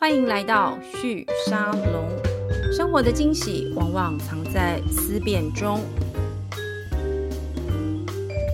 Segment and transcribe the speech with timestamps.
[0.00, 2.08] 欢迎来到旭沙龙。
[2.72, 5.80] 生活的惊喜往往藏在思辨中。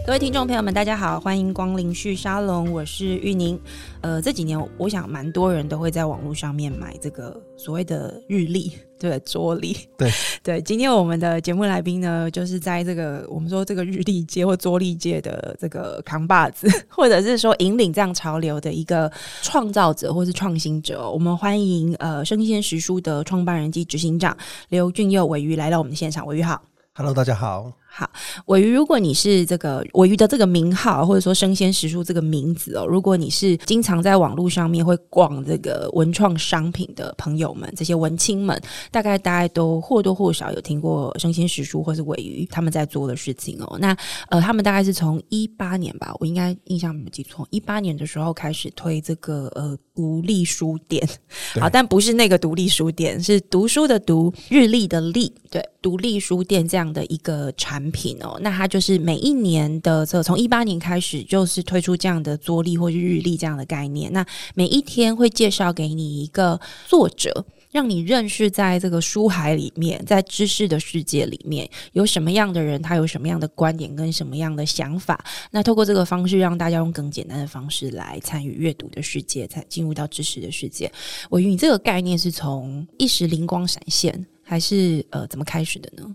[0.06, 3.58] 各位听众朋友们，大家好，欢迎光临旭沙龙，我是玉宁。
[4.02, 8.70] 呃，这几年我想蛮多人都会在网络上面买这个所谓的日历，
[9.00, 9.74] 对，桌历。
[9.96, 10.10] 对
[10.44, 19.10] 对，今天我们的节目来宾呢，就是在这个我们说这个日历界或桌历界的这个扛把子， 或者是说引领这样潮流的一个
[19.40, 21.10] 创造者或是创新者。
[21.10, 24.36] 我们欢迎呃生鲜食书的创办人及执行长
[24.68, 26.60] 刘俊佑尾鱼来到我们的现场，尾鱼好。
[26.92, 27.72] ，Hello，大家好。
[27.96, 28.10] 好，
[28.46, 43.78] 尾鱼，如果你是这个尾鱼的这个名号，或者说生鲜食书这个名字哦，如果你是经常在网络上面会逛这个文创商品的朋友们，这些文青们，大概大概都或多或少有听过生鲜食书或是尾鱼他们在做的事情哦。
[43.78, 43.96] 那
[44.28, 51.08] 呃，他们大概是从一八年吧，我应该印象没有记错，一八年的时候开始推这个呃独立书店，
[51.60, 58.38] 好，但不是那个独立书店，是读书的读，日历的历，对，独立书店这样的一个产产品哦。
[58.40, 64.10] 那它就是每一年的这从一八年开始，就是推出这样的桌历或是日历这样的概念。
[64.12, 67.44] 那每一天会介绍给你一个作者。
[67.70, 75.24] 让你认识在这个书海里面，在知识的世界里面有什么样的人，他有什么样的观点跟什么样的想法。
[75.50, 80.88] 那透过这个方式，让大家用更简单的方式来参与阅读的世界，才进入到知识的世界。
[81.28, 86.14] 我与你这个概念是从一时灵光闪现，还是呃怎么开始的呢？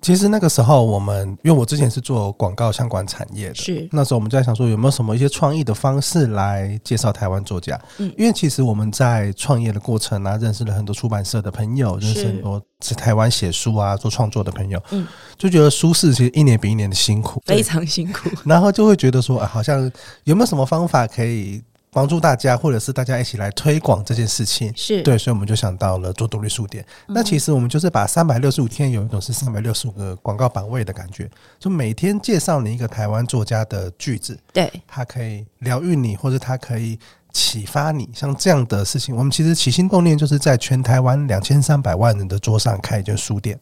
[0.00, 3.88] 其实那个时候，我们因为我之前是做广告相关产业的，是。
[3.92, 7.78] 那时候我们就在想说，有没有什么一些创意的方式来介绍台湾作家？
[7.98, 8.12] 嗯。
[8.16, 15.06] 因为其实我们在创业的过程啊，认识了很多出版社的朋友，认识很多在台湾写书啊、做创作的朋友，嗯。
[15.36, 18.30] 就觉得书市其实一年比一年的辛苦，非常辛苦。
[18.44, 19.90] 然后就会觉得说，啊，好像
[20.24, 24.72] 有没有什么方法可以帮助大家，或者是大家一起来推广这件事情？
[24.76, 26.84] 是，对，所以我们就想到了做独立书店。
[27.08, 36.98] 那其实我们就是把三百六十五天有一种是三百六十五个广告版位的感觉，就每天介绍你一个台湾作家的句子，对，它可以疗愈你，或者它可以
[37.32, 38.08] 启发你。
[38.14, 43.58] 像这样的事情，我们其实起心动念就是在全台湾两千三百万人的桌上开一间书店。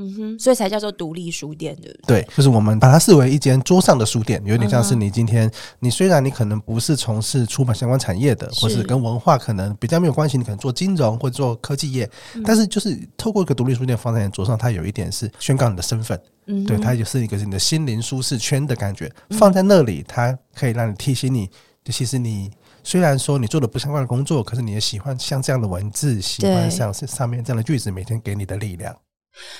[0.00, 2.22] 嗯哼，所以才叫做独立书店，对不对？
[2.22, 5.50] 对，就是我们把它视为一间桌上的书店，有点像是你今天，
[5.80, 21.50] 你虽然你可能不是从事出版相关产业的，或是是跟文化可能比较没有关系，你可能做金融或者做科技业，嗯但是就是透过一个独立书店放在你桌上，它有一点是宣告你的身份，嗯，对，它也是一个你的心灵舒适圈的感觉，放在那里，它可以让你提醒你，
[21.84, 22.50] 就其实你。
[22.84, 28.96] 虽然说你做的不相关的工作，可是你也喜欢像这样的文字，喜欢像是上面这样的句子，每天给你的力量。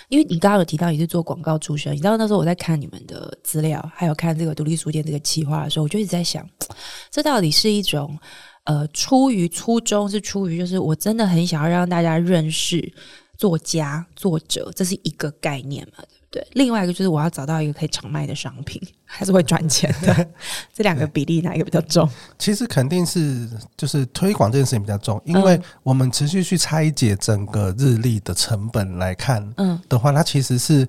[0.08, 6.48] 因为你刚刚有提到你是做广告出身，你知道那时候我在看你们的资料，还有看这个独立书店这个企划的时候，我就一直在想，
[7.10, 8.18] 这到底是一种
[8.64, 12.92] 呃出于初衷，是出于就是我真的很想要让大家认识
[13.36, 16.46] 作家、作者，这是一个概念嘛，对？
[16.52, 20.28] 另外一个就是我要找到一个可以常卖的商品，还是会赚钱的，
[20.74, 22.08] 这两个比例哪一个比较重？
[22.38, 30.86] 其实肯定是就是推广这件事情比较重，因为嗯我们持续去拆解整个日历的成本来看嗯，的话，它其实是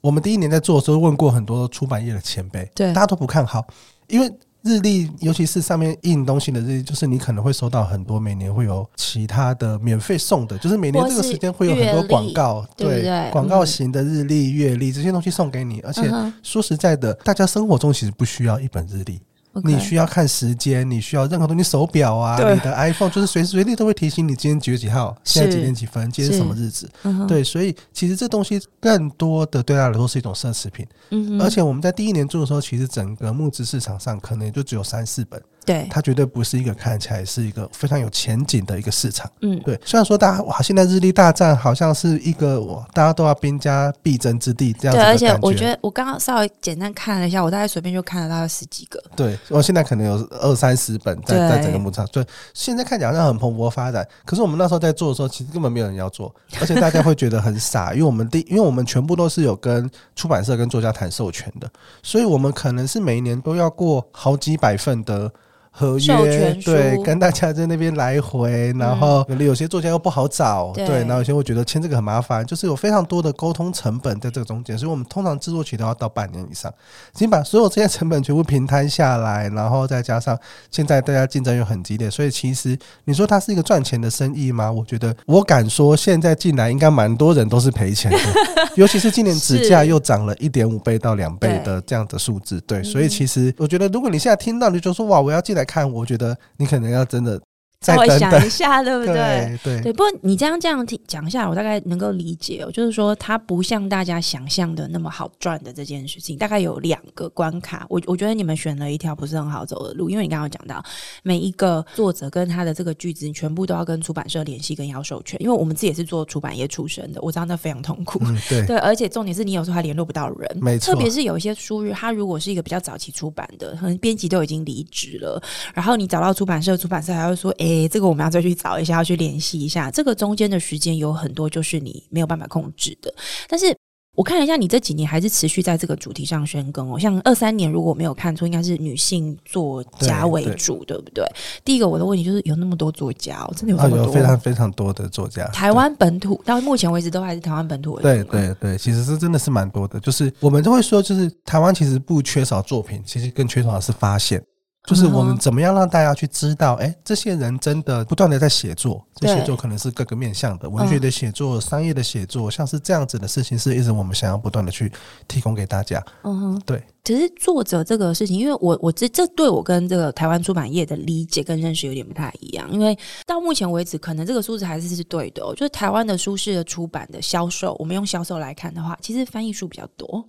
[0.00, 3.66] 我们第一年在做的时候问过很多出版业的前辈，对大家都不看好，
[4.08, 4.32] 因为。
[4.68, 16.02] 日历，尤其是上面印东西的日历，就是你可能会收到很多，每年会有其他的免费送的，就是每年这个时间会有很多广告，对广告型的日历、月历这些东西送给你，而且
[16.42, 19.20] 说实在的，大家生活中其实不需要一本日历，
[19.64, 26.90] 你需要看时间，你需要任何东西，手表啊，你的 iPhone 就是随时随地都会提醒你今天几月几号，现在几点几分，今天是什么日子。
[27.02, 39.30] 嗯，对，所以其实这东西更多的对他来说是一种奢侈品，嗯，而且我们在第一年做的时候，其实整个募资市场上可能也就只有三四本，对，它绝对不是一个看起来是一个非常有前景的一个市场。
[39.42, 48.98] 嗯，对，虽然说大家哇，现在日历大战好像是一个哇，大家都要兵家必争之地这样子对，而且我觉得我刚刚稍微简单看了一下，我大概随便就看了大概十几个。
[49.14, 52.24] 对，我现在可能有二三十本在在整个牧场，对，
[52.54, 54.08] 现在看起来好像很蓬勃发展。
[54.24, 61.70] 可是我们那时候在做的时候，其实根本没有人要做，而且大家会觉得很傻， 因为我们第，因为我们全部都是有跟出版社跟作家谈授权的，
[62.02, 65.30] 所以我们可能是每一年都要过好几百份的。
[65.78, 76.68] 合约对，跟大家在那边来回，然后有有些作家又不好找，对对，然后有些会觉得签这个很麻烦，就是有非常多的沟通成本在这个中间，所以我们通常制作期都要到半年以上。
[77.14, 80.36] 已经把所有这些成本全部平摊下来，然后再加上
[80.68, 84.72] 现在大家竞争又很激烈，所以其实你说它是一个赚钱的生意吗？
[84.72, 88.18] 我觉得我敢说，现在进来应该蛮多人都是赔钱的，
[88.74, 97.38] 尤其是今年纸价又涨了一点五倍到两倍的这样的数字，对，所以其实我觉得如果你现在听到你就说哇，我要进来看，我觉得你可能要真的
[97.80, 99.14] 稍微想再等等一下，对不对？
[99.14, 102.70] 对对对，不过你这样这样听讲一下，我大概能够理解哦。
[102.72, 107.86] 就是说，它不像大家想象的那么好赚的这件事情，大概有两个关卡。
[107.88, 110.82] 我我觉得你们选了一条不是很好走的路，因为你刚刚讲到，
[111.22, 115.40] 每一个作者跟他的这个句子，你全部都要跟出版社联系跟要授权。
[115.40, 118.18] 因为我们自己也是做出版业出身的，我知道那非常痛苦。
[118.24, 125.40] 嗯，对， 对，而且重点是你有时候还联络不到人，没错特别是有一些书日，它如果是一个比较早期出版的，可能编辑都已经离职了，
[125.72, 133.12] 然后你找到出版社，出版社还会说：“诶，这个我们要再去找一下，要去联系一下。”这个中间的时间有很多就是你没有办法控制的。
[133.48, 133.76] 但是
[134.16, 136.98] 我看了一下，你这几年还是持续在这个主题上宣更哦。
[136.98, 141.24] 像二三年，如果我没有看错，应该是女性作家为主，对不对？
[141.64, 144.06] 第一个我的问题就是有那么多作家、哦，真的有啊，这么多？
[144.06, 150.00] 有非常非常多的作家，台湾本土到目前为止都还是台湾本土为主对对对，其实是真的是蛮多的。
[150.00, 154.42] 就是我们都会说，就是台湾其实不缺少作品，其实更缺少的是发现。
[154.88, 164.90] 就是我们怎么样让大家去知道，哎、这些人真的不断的在写作，这对写作可能是各个面向的，文学的写作、商业的写作，像是这样子的事情，是一直我们想要不断的去
[165.26, 166.02] 提供给大家。
[166.22, 166.82] 嗯哼，对。
[167.04, 180.22] 其实作者这个事情，因为我我这这对我跟这个台湾出版业的理解跟认识有点不太一样，因为到目前为止，可能这个数字还是是对的、哦，就是台湾的书市的出版的销售，我们用销售来看的话，其实翻译书比较多，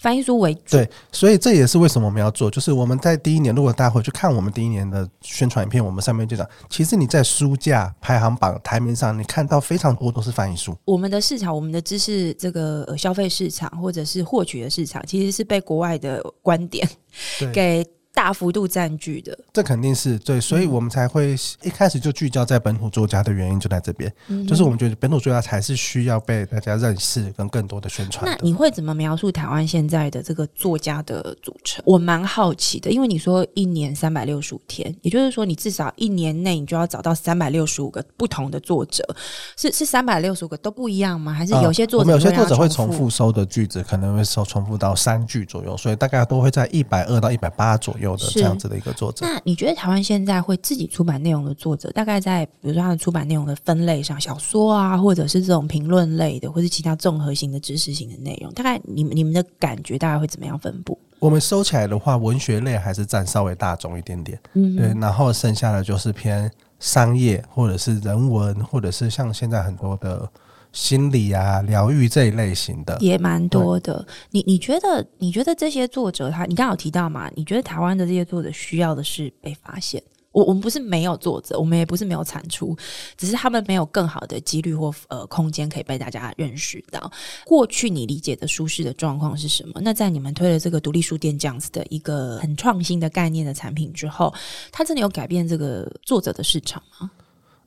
[0.00, 0.78] 翻译书为主。
[0.78, 10.74] 对，所以这也是为什么我们要做，就是我们在第一年，如果大家回去看我们第一年的宣传影片，我们上面就讲，其实你在书架排行榜台面上，你看到非常多都是翻译书。
[10.86, 16.88] 我们的市场，我们的知识这个呃消费市场或者是获取的市场，其实是被国外的观点，
[17.52, 17.86] 给
[18.20, 19.36] 大幅度占据的。
[19.50, 28.30] 这肯定是对，所以嗯我们才会一开始就聚焦在本土作家的原因就在这边，嗯就是我们觉得本土作家才是需要被大家认识跟更多的宣传的。
[28.30, 31.82] 那你会怎么描述台湾现在的这个作家的组成？
[31.86, 39.02] 我蛮好奇的，因为你说一年三百六十五天，也就是说你至少一年内你就要找到三百六十五个不同的作者，
[39.56, 41.32] 是是三百六十五个都不一样吗？
[41.32, 49.26] 还是有些作者、有些作者会重重复收的句子，可能会收重复到三句左右，所以大概都会在一百二到一百八左右这样子的一个作者。
[49.26, 60.98] 那你觉得台湾现在会自己出版内容的作者，大概在比如说他的出版内容的分类上，小说啊，或者是这种评论类的，或是其他综合型的知识型的内容，大概你们你们的感觉大概会怎么样分布？
[61.18, 70.26] 我们收起来的话，文学类还是占稍微大众一点点，嗯对，然后剩下的就是偏商业或者是人文，或者是像现在很多的
[70.72, 72.96] 心理啊、疗愈这一类型的。
[73.00, 74.06] 也蛮多的。
[74.30, 77.30] 你你觉得你觉得这些作者他，你刚刚有提到嘛？
[77.34, 80.02] 你觉得台湾的这些作者需要的是被发现？
[80.32, 82.76] 我我们不是没有作者，我们也不是没有产出，
[83.16, 87.10] 只是他们没有更好的几率或呃空间可以被大家认识到。
[87.44, 89.80] 过去你理解的舒适的状况是什么？
[89.82, 94.32] 那在你们推了这个独立书店这样子的一个很创新的概念的产品之后，
[94.70, 97.10] 它真的有改变这个作者的市场吗？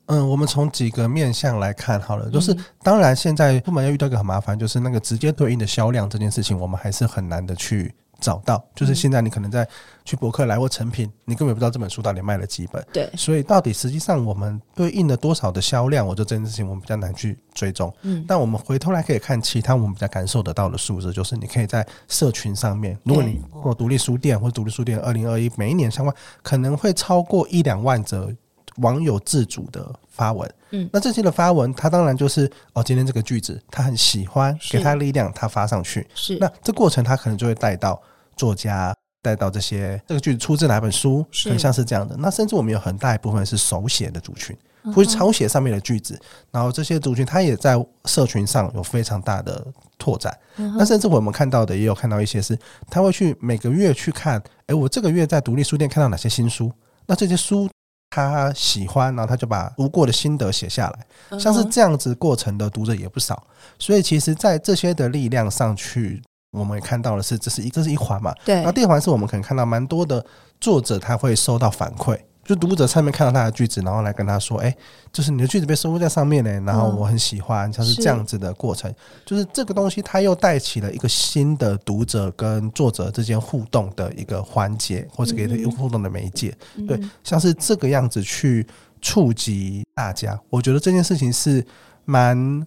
[0.07, 8.61] 嗯，我们从几个面向来看好了，就是当然现在部门要遇到一个很麻烦，就是那个直接对应的销量这件事情，我们还是很难的去找到。
[8.75, 9.67] 就是现在你可能在
[10.03, 12.85] 去博客来或成品，你根本不知道这本书到底卖了几本。
[12.91, 17.93] 对，所以到底实际上我们对应了多少的销量，我觉得这件事情我们比较难去追踪。
[18.01, 28.29] 嗯，但我们回头来可以看其他我们比较感受得到的数字，就是你可以在社群上面，如果你或独立书店或独立书店二零二一每一年相关，可能会超过一两万则
[28.77, 30.51] 网友自主的发文。
[30.71, 36.07] 嗯那这些的发文，他当然就是哦，今天这个句子他很喜欢，给他力量，他发上去。
[36.15, 38.01] 是那这过程他可能就会带到
[38.35, 42.15] 作家，带到这些这个句子出自哪本书，很像是这样的。
[42.17, 46.19] 那甚至我们有很大一部分是手写的族群，嗯或是抄写上面的句子，
[46.51, 47.75] 然后这些族群它也在
[48.05, 49.63] 社群上有非常大的
[49.99, 50.35] 拓展。
[50.57, 52.57] 嗯那甚至我们看到的也有看到一些是，
[52.89, 56.71] 他会去每个月去看，诶，我这个月在独立书店看到哪些新书，
[57.05, 57.69] 那这些书。
[58.13, 63.43] 他喜欢，然后他就把读过的心得写下来，嗯像是这样子过程的读者也不少，
[63.79, 68.31] 所以其实，在这些的力量上去，我们也看到的是，这是一这是一环嘛。
[68.45, 68.61] 对。
[68.63, 70.23] 那第二环是我们可能看到蛮多的
[70.61, 74.75] 作者他会收到反馈，就读者上面看到他的句子，然后来跟他说，哎、
[75.11, 78.93] 就是你的句子被收录在上面呢，然后嗯我很喜欢，像是是这样子的过程，
[79.25, 86.53] 就是这个东西它又带起了一个新的读者跟作者之间互动的一个环节，或者给一个互动的媒介。
[86.87, 88.65] 对，像是这个样子去
[89.01, 91.65] 触及大家，我觉得这件事情是
[92.05, 92.65] 蛮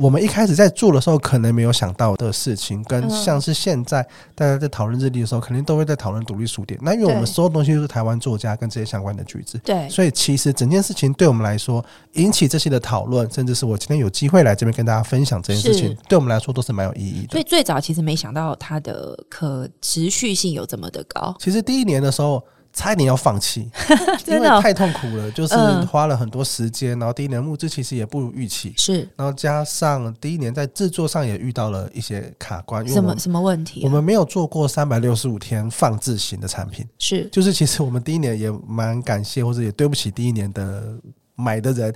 [0.00, 4.02] 我们一开始在做的时候可能没有想到的事情，跟嗯像是现在
[4.34, 6.80] 大家在讨论日历的时候，肯定都会在讨论独立书店。
[6.82, 17.38] 那因为我们所有东西都是台湾作家跟这些相关的句子，对，所以其实整件事情对我们来说，引起这些的讨论，甚至是我今天有机会来这边跟大家分享这件事情，对我们来说都是蛮有意义的所。
[17.38, 21.36] 以最早其实没想到它的可持续性有这么的高。
[21.38, 24.56] 其实第一年的时候，差一点要放弃，因 真的哦。
[24.56, 25.86] 为太痛苦了，就是嗯。
[25.86, 29.08] 花了很多时间，然后第一年募资其实也不如预期，是。
[29.16, 37.28] 然后加上第一年在制作上也遇到了一些卡关，因为什么什么问题啊、我们没有做过三百六十五天放置型的产品，是。
[37.32, 40.94] 就是其实我们第一年也蛮感谢，或者也对不起第一年的
[41.34, 41.92] 买的人，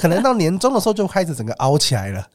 [0.00, 2.26] 可能到年终的时候就开始整个凹起来了，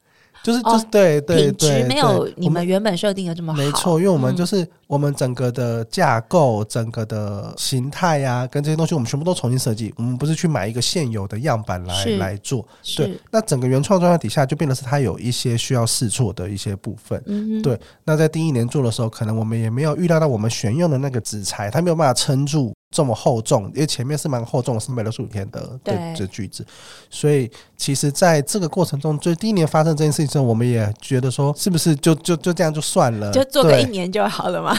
[0.44, 4.36] 就是哦就是对对对，没有你们原本设定的这么好，没错，因为我们嗯。
[4.36, 9.94] 就是我们整个的架构、整个的形态呀、跟这些东西，我们全部都重新设计。
[9.98, 13.18] 我们不是去买一个现有的样板来来做，对。
[13.32, 17.22] 那整个原创状态底下，就变得是它有一些需要试错的一些部分。
[17.26, 26.66] 嗯哼对那在第一年做的时候，可能我们也没有预料到我们选用的那个纸材，它没有办法撑住这么厚重，因为前面是蛮厚重的，三百六十五天的对的的句子，
[27.10, 34.73] 所以其实在这个过程中，就第一年发生这件事情之后，我们也觉得说，是不是就就就这样就算了，就做个一年就好了嘛。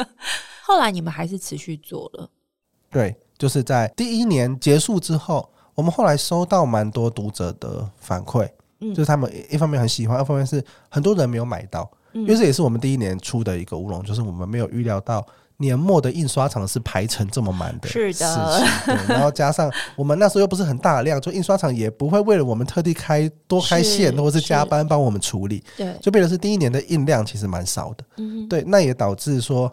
[0.62, 2.28] 后来你们还是持续做了，
[2.90, 8.48] 对，就是在第一年结束之后，我们后来收到蛮多读者的反馈，
[8.80, 15.26] 嗯就是他们一方面很喜欢，二方面是很多人没有买到，嗯因为这也是我们第一年出的一个乌龙，就是我们没有预料到。
[15.58, 17.88] 年末的印刷厂是排成这么满的。
[17.88, 28.04] 是事的情，然后加上我们那时候又不是很大量，就印刷厂也不会为了我们特地开多开线或者是加班帮我们处理，对，就变成是第一年的印量其实蛮少的。
[28.16, 29.72] 嗯对，那也导致说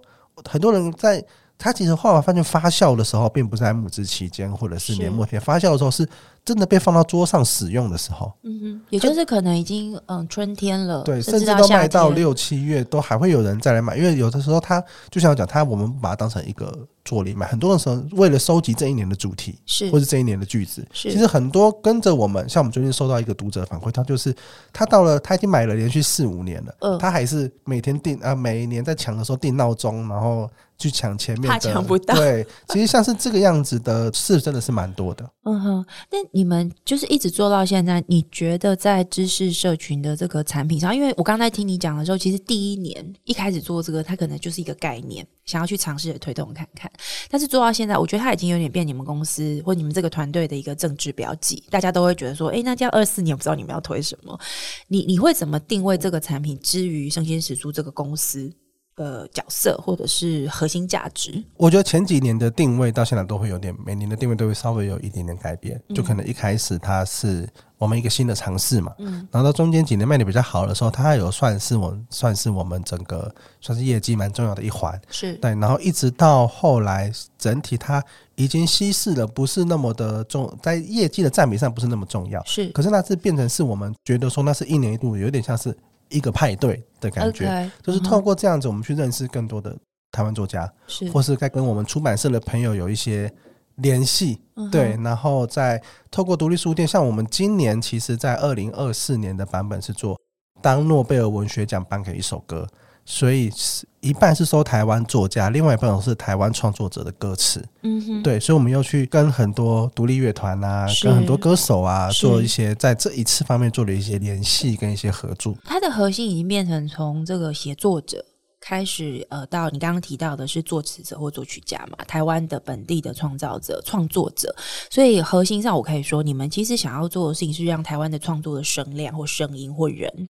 [0.50, 1.24] 很多人在
[1.58, 6.08] 他其实画完发现发酵的时候，并不是在募资期间或者是是年末前发酵的时候，是
[6.44, 8.32] 真的被放到桌上使用的时候。
[8.44, 24.36] 嗯哼，也就是可能已经嗯春天了，对，甚甚至都卖到六七月，都还会有人再来买，因为有的时候他就像我讲，他我们不把它当成一个作礼买，很多的时候为了收集这一年的主题，是或是这一年的句子，是其实很多跟着我们，像我们最近收到一个读者反馈，他就是
[24.74, 35.28] 他到了他已经买了连续四五年了，嗯他还是每天定啊，每一年在抢的时候定闹钟，然后去抢前面怕的，抢不到对，其实像是这个样子的事，真的是蛮多的。
[35.44, 46.90] 嗯哼，那你们就是一直做到现在，你觉得在知识社群的这个产品上，因为我刚才听你讲的时候，其实第一年一开始做这个，它可能就是一个概念，想要去尝试的推动看看。
[47.30, 54.40] 但是做到现在，我觉得它已经有点变你们公司或你们这个团队的一个政治标记，大家都会觉得说，诶，那这二四年不知道你们要推什么？
[54.88, 58.52] 你你会怎么定位这个产品之于生鲜食蔬这个公司
[58.96, 61.44] 的角色或者是核心价值？
[61.58, 65.82] 我觉得前几年的定位到现在都会有点，每年的定位都会稍微有一点点改变。
[65.94, 75.00] 就可能一开始它是我们一个新的尝试嘛，嗯然后到中间几年卖的比较好的时候，它还有算是我算是我们整个算是业绩蛮重要的一环。
[75.10, 78.04] 是对，然后一直到后来，整体它
[78.36, 82.44] 已经稀释了，不是那么的重，在业绩的占比上不是那么重要。
[82.46, 85.76] 是可是那是变成是我们觉得说，那是一年一度，有点像是
[86.12, 87.72] 一个派对的感觉。
[87.82, 89.76] 就是透过这样子，我们去认识更多的
[90.12, 93.34] 台湾作家，是或是该跟我们出版社的朋友有一些
[93.78, 94.42] 联系。
[94.56, 100.20] 嗯对，然后再透过独立书店，像我们今年其实，在二零二四年的版本是做
[100.62, 102.68] 当诺贝尔文学奖颁给一首歌，
[103.06, 107.64] 所以是一半是收台湾作家，另外一半是台湾创作者的歌词。
[107.84, 115.56] 嗯哼，对，所以我们又去跟很多独立乐团啊，跟很多歌手啊，做一些在这一次方面做了一些联系跟一些合作。
[115.64, 118.24] 它的核心已经变成从这个写作者
[118.60, 124.56] 开始，呃，到你刚刚提到的是作词者或作曲家嘛，台湾的本地的创造者、创作者。
[124.90, 130.28] 所以核心上，我可以说，你们其实想要做的事情是让台湾的创作的声量或声音或人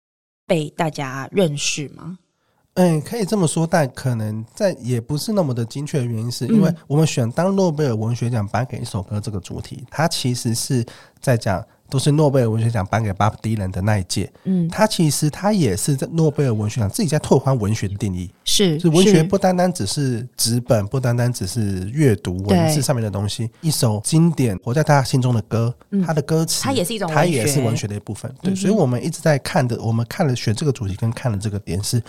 [0.47, 2.19] 被大家认识吗？
[2.75, 6.77] 嗯，可以这么说，但可能在也不是那么的精确的原因，是因为嗯。
[6.89, 10.85] 我们选当诺贝尔文学奖颁给一首歌这个主题，它其实是
[11.21, 28.35] 在讲都是诺贝尔文学奖颁给巴布迪人的那一届，嗯，它其实它也是在诺贝尔文学奖自己在拓宽文学的定义，是是文学不单单只是纸本，不单单只是阅读文字上面的东西，一首经典活在大家心中的歌，嗯它的歌词它也是一种它也是文学的一部分。
[28.43, 32.03] 对，嗯所以我们一直在看的，我们看了选这个主题跟看了这个点是，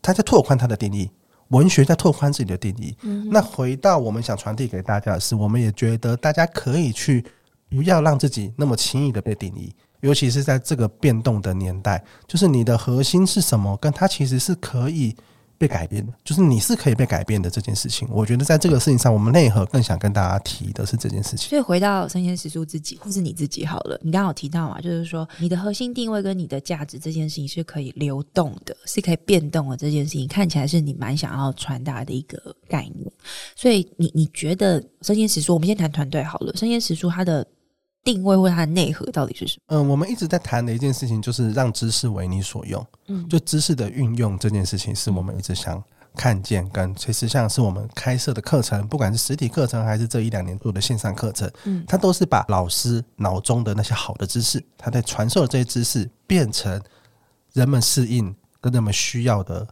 [0.00, 1.10] 它在拓宽他的定义，
[1.48, 2.96] 文学在拓宽自己的定义。
[3.02, 7.24] 嗯那回到我们想传递给大家的是，我们也觉得大家可以去
[7.68, 9.74] 不要让自己那么轻易的被定义。
[10.00, 15.16] 尤其是在这个变动的年代，就是你的核心是什么，跟它其实是可以
[15.58, 18.08] 被改变的，就是你是可以被改变的这件事情。
[18.10, 21.48] 我觉得在这个事情上，我们内核更想跟大家提的是这件事情。
[21.48, 29.76] 所以回到生鲜食蔬自己，或是你自己好了，你刚刚有提到嘛，就是说你的核心定位跟你的价值这件事情是可以流动的，是可以变动的。
[29.76, 33.10] 这件事情看起来是你蛮想要传达的一个概念。
[33.56, 37.44] 所以你你觉得生鲜食蔬，我们先谈团队好了，生鲜食蔬它的
[38.10, 39.76] 定位或它的内核到底是什么？
[39.76, 45.82] 嗯，我们一直在谈的一件事情就是让知识为你所用，嗯，就知识的运用这件事情是我们一直想
[46.16, 56.80] 看见，跟其实像是我们开设的课程，不管是实体课程还是这一两年做的线上课程，嗯它都是把老师脑中的那些好的知识，他在传授的这些知识，变成
[57.52, 59.66] 人们适应跟人们需要的。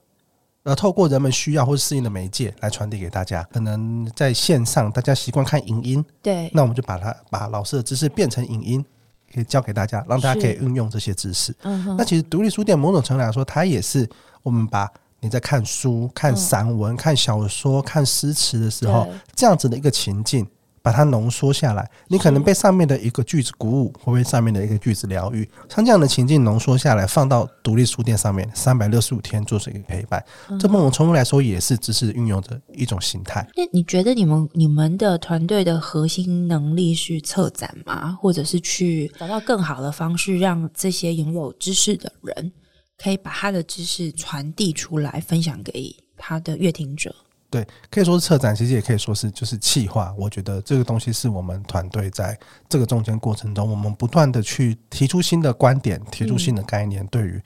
[0.66, 3.40] 呃，透过人们需要或是适应的媒介来传递给大家。
[3.52, 8.84] 可能在线上，大家习惯看影音，对，那我们就把它把老师的知识变成影音，
[9.32, 11.54] 可以教给大家，让大家可以是运用这些知识。
[11.62, 14.08] 嗯那其实独立书店某种程度来说，它也是
[14.42, 19.06] 我们把你在看书、看散文、看小说、看诗词的时候，
[19.36, 20.44] 这样子的一个情境，
[20.86, 21.90] 把它浓缩下来。
[22.06, 25.48] 你可能被上面的一个句子鼓舞，或被上面的一个句子疗愈。
[25.68, 30.24] 像这样的情境浓缩下来，放到独立书店上面，三百六十五天做成一个陪伴，
[30.60, 33.44] 这某种程度来说也是知识运用的一种形态。
[33.56, 38.16] 那你觉得你们你们的团队的核心能力是策展吗？
[38.22, 42.52] 或者是去找到更好的方式，让这些拥有知识的人
[42.96, 47.12] 可以把他的知识传递出来，分享给他的乐听者？
[47.48, 50.14] 对，可以说是策展，其实也可以说是就是企划。
[50.18, 52.38] 我觉得这个东西是我们团队在
[52.68, 57.40] 这个中间过程中，我们不断的去提出新的观点，提出新的概念，对于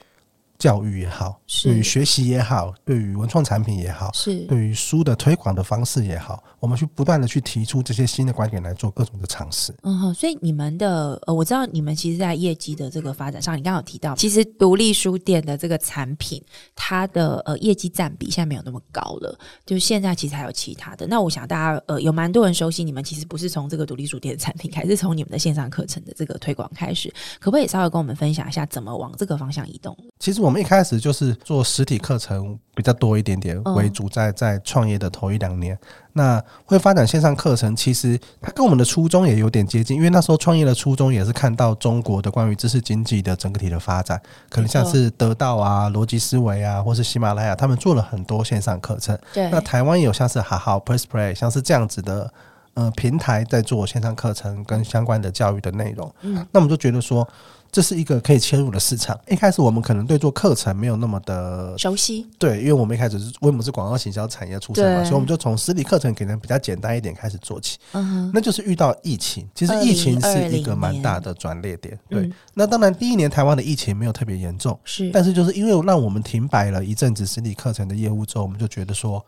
[0.61, 9.75] 教育也好，对于学习也好，对于文创产品也好，是对于书的推广的方式也好，我们去不断的去提出这些新的观点来做各种的尝试。
[9.83, 16.43] 嗯哼，所以你们的呃，我知道你们其实，在业绩的这个发展上，你刚刚有提到，其实独立书店的这个产品，
[16.77, 21.07] 它的呃业绩占比现在没有那么高了，就是现在其实还有其他的。
[21.07, 29.97] 那我想大家呃有蛮多人熟悉你们，其实不是从这个独立书店的产品开始，是从你们的线上课程的这个推广开始，可不可以稍微跟我们分享一下怎么往这个方向移动？
[30.19, 35.79] 其实我们一开始就是做实体课程比较多一点点嗯为主，在在创业的头一两年，
[36.13, 49.19] 那会发展线上课程，其实它跟我们的初衷也有点接近，因为那时候创业的初衷也是看到中国的关于知识经济的整个体的发展，可能像是得到啊、逻辑思维啊，或是喜马拉雅，他们做了很多线上课程。
[49.33, 52.33] 对那台湾也有像是好好 Press Play，像是这样子的
[52.75, 56.13] 呃平台在做线上课程跟相关的教育的内容。
[56.23, 57.27] 嗯，那我们就觉得说。
[57.73, 59.19] 这是一个可以切入的市场。
[59.29, 67.79] 一开始我们可能对做课程没有那么的熟悉，对，因为我们一开始是我们是广告行销产业出身嘛，所以我们就从实体课程可能比较简单一点开始做起。
[67.93, 71.99] 嗯哼，那就是遇到疫情，其实疫情是一个蛮大的转捩点。
[72.09, 79.25] 对，嗯那当然第一年台湾的疫情没有特别严重，是，但是就是因为让我们停摆了一阵子实体课程的业务之后，我们就觉得说，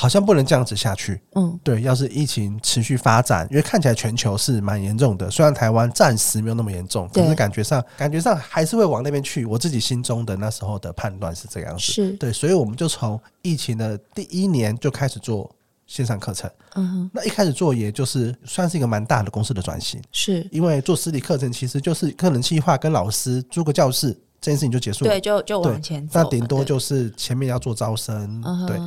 [0.00, 1.20] 好像不能这样子下去。
[1.34, 9.44] 嗯，对，要是疫情持续发展，因为看起来全球是蛮严重的，虽然台湾暂时没有那么严重，可是感觉上感觉上还是会往那边去。
[9.44, 11.80] 我自己心中的那时候的判断是这样子。
[11.82, 15.50] 是，对，所以我们就从疫情的第一年就开始做
[15.88, 16.48] 线上课程。
[16.76, 25.10] 嗯，那一开始做，也就是算是一个蛮大的公司的转型，是，因为做实体课程其实就是课程计划跟老师租个教室这件事情就结束了。
[25.10, 28.78] 对，就就对往前走，那顶多就是前面要做招生，对。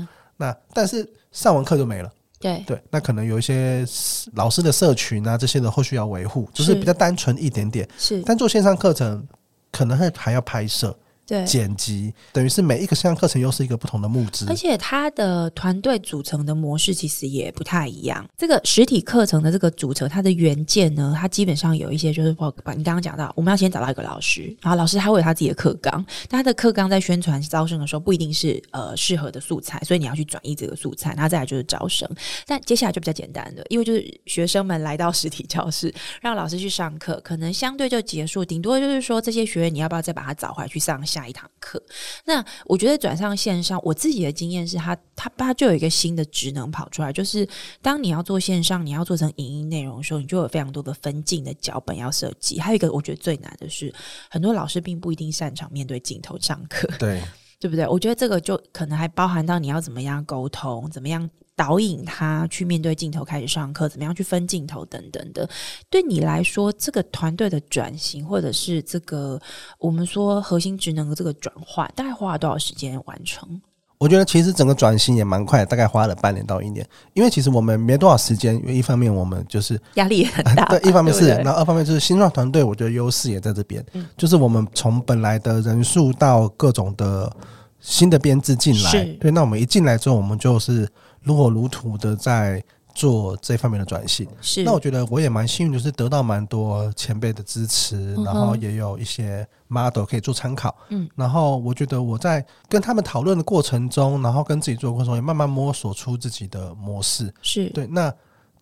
[0.42, 2.82] 那但是上完课就没了，对，对。
[2.90, 3.86] 那可能有一些
[4.34, 7.88] 老师的社群啊，这些的后续要维护，就是是比较单纯一点点。
[7.98, 9.24] 是，但做线上课程，
[9.72, 10.98] 可能还还要拍摄、
[11.32, 14.54] 对，剪辑，等于是每一个线上课程又是一个不同的募资而。
[14.54, 18.28] 且它的团队组成的模式其实也不太一样。
[18.38, 32.06] 这个实体课程的这个组成，它的原件呢，它基本上有一些就是包括你刚刚讲到，我们要先找到一个老师，然后老师他会有他自己的课纲，但他的课纲在宣传招生的时候不一定是呃适合的素材，所以你要去转移这个素材，然后再来就是招生。
[32.46, 41.82] 但接下来就比较简单的，因为就是学生们来到实体教室，让老师去上课，可能相对就结束，顶多就是说这些学员你要不要再把他找回来去上下一堂课。
[42.26, 47.48] 那我觉得转上线上，我自己的经验是它，它它就有一个新的职能跑出来，就是
[47.82, 52.60] 当你要做线上，你要做成影音内容的时候，你就有非常多的分镜的脚本要设计。
[52.60, 53.94] 还有一个我觉得最难的是，
[54.30, 57.22] 很多老师并不一定擅长面对镜头上课，对，
[57.60, 57.88] 对不对？
[57.88, 61.30] 我觉得这个就可能还包含到你要怎么样沟通，怎么样
[61.62, 65.48] 导引他去面对镜头开始上课，怎么样去分镜头等等的。
[65.92, 69.40] 对你来说，这个团队的转型，或者是这个
[69.78, 73.62] 我们说核心职能的这个转换，大概花了多少时间完成？
[74.00, 76.84] 我觉得其实整个转型也蛮快，大概花了半年到一年。
[77.14, 87.32] 因为其实我们没多少时间，因为一方面我们就是压力也很大吧， 对，一方面是，对不对然后二方面就是新创团队，我觉得优势也在这边，嗯就是我们从本来的人数到各种的
[87.80, 90.90] 新的编制进来，对，那我们一进来之后，我们就是
[91.24, 94.28] 如火如荼的在做这方面的转型。
[94.42, 100.76] 是那我觉得我也蛮幸运，就是得到蛮多前辈的支持，然后也有一些 model 可以做参考。
[100.90, 107.34] 嗯，然后我觉得我在跟他们讨论的过程中，然后跟自己做的过程中，也慢慢摸索出自己的模式。
[107.42, 108.14] 是对，那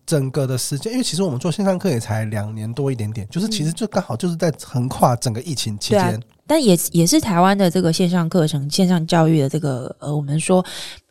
[0.06, 6.22] 整个的时间，因为其实我们做线上课也才两年多一点点，就是其实就刚好就是在横跨整个疫情期间。
[6.46, 10.64] 但也也是台湾的这个线上课程、线上教育的这个呃，我们说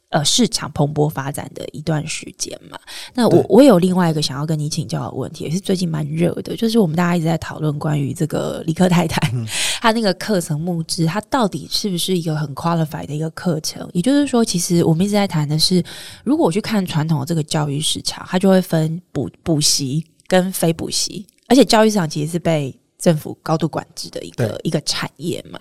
[0.09, 2.77] 呃市场蓬勃发展的一段时间嘛。
[3.13, 9.19] 那我我有另外一个想要跟你请教的问题，也是最近蛮热的，就是我们大家一直在讨论关于这个理科太太，
[9.81, 13.89] 她那个课程募资，它到底是不是一个很 qualified 的一个课程？
[13.93, 15.83] 也就是说，其实我们一直在谈的是，
[16.23, 22.78] 如果我去看传统的这个教育市场，它就会分补补习跟非补习，而且教育市场其实是被。
[22.99, 25.57] 政府高度管制的一个一个产业嘛，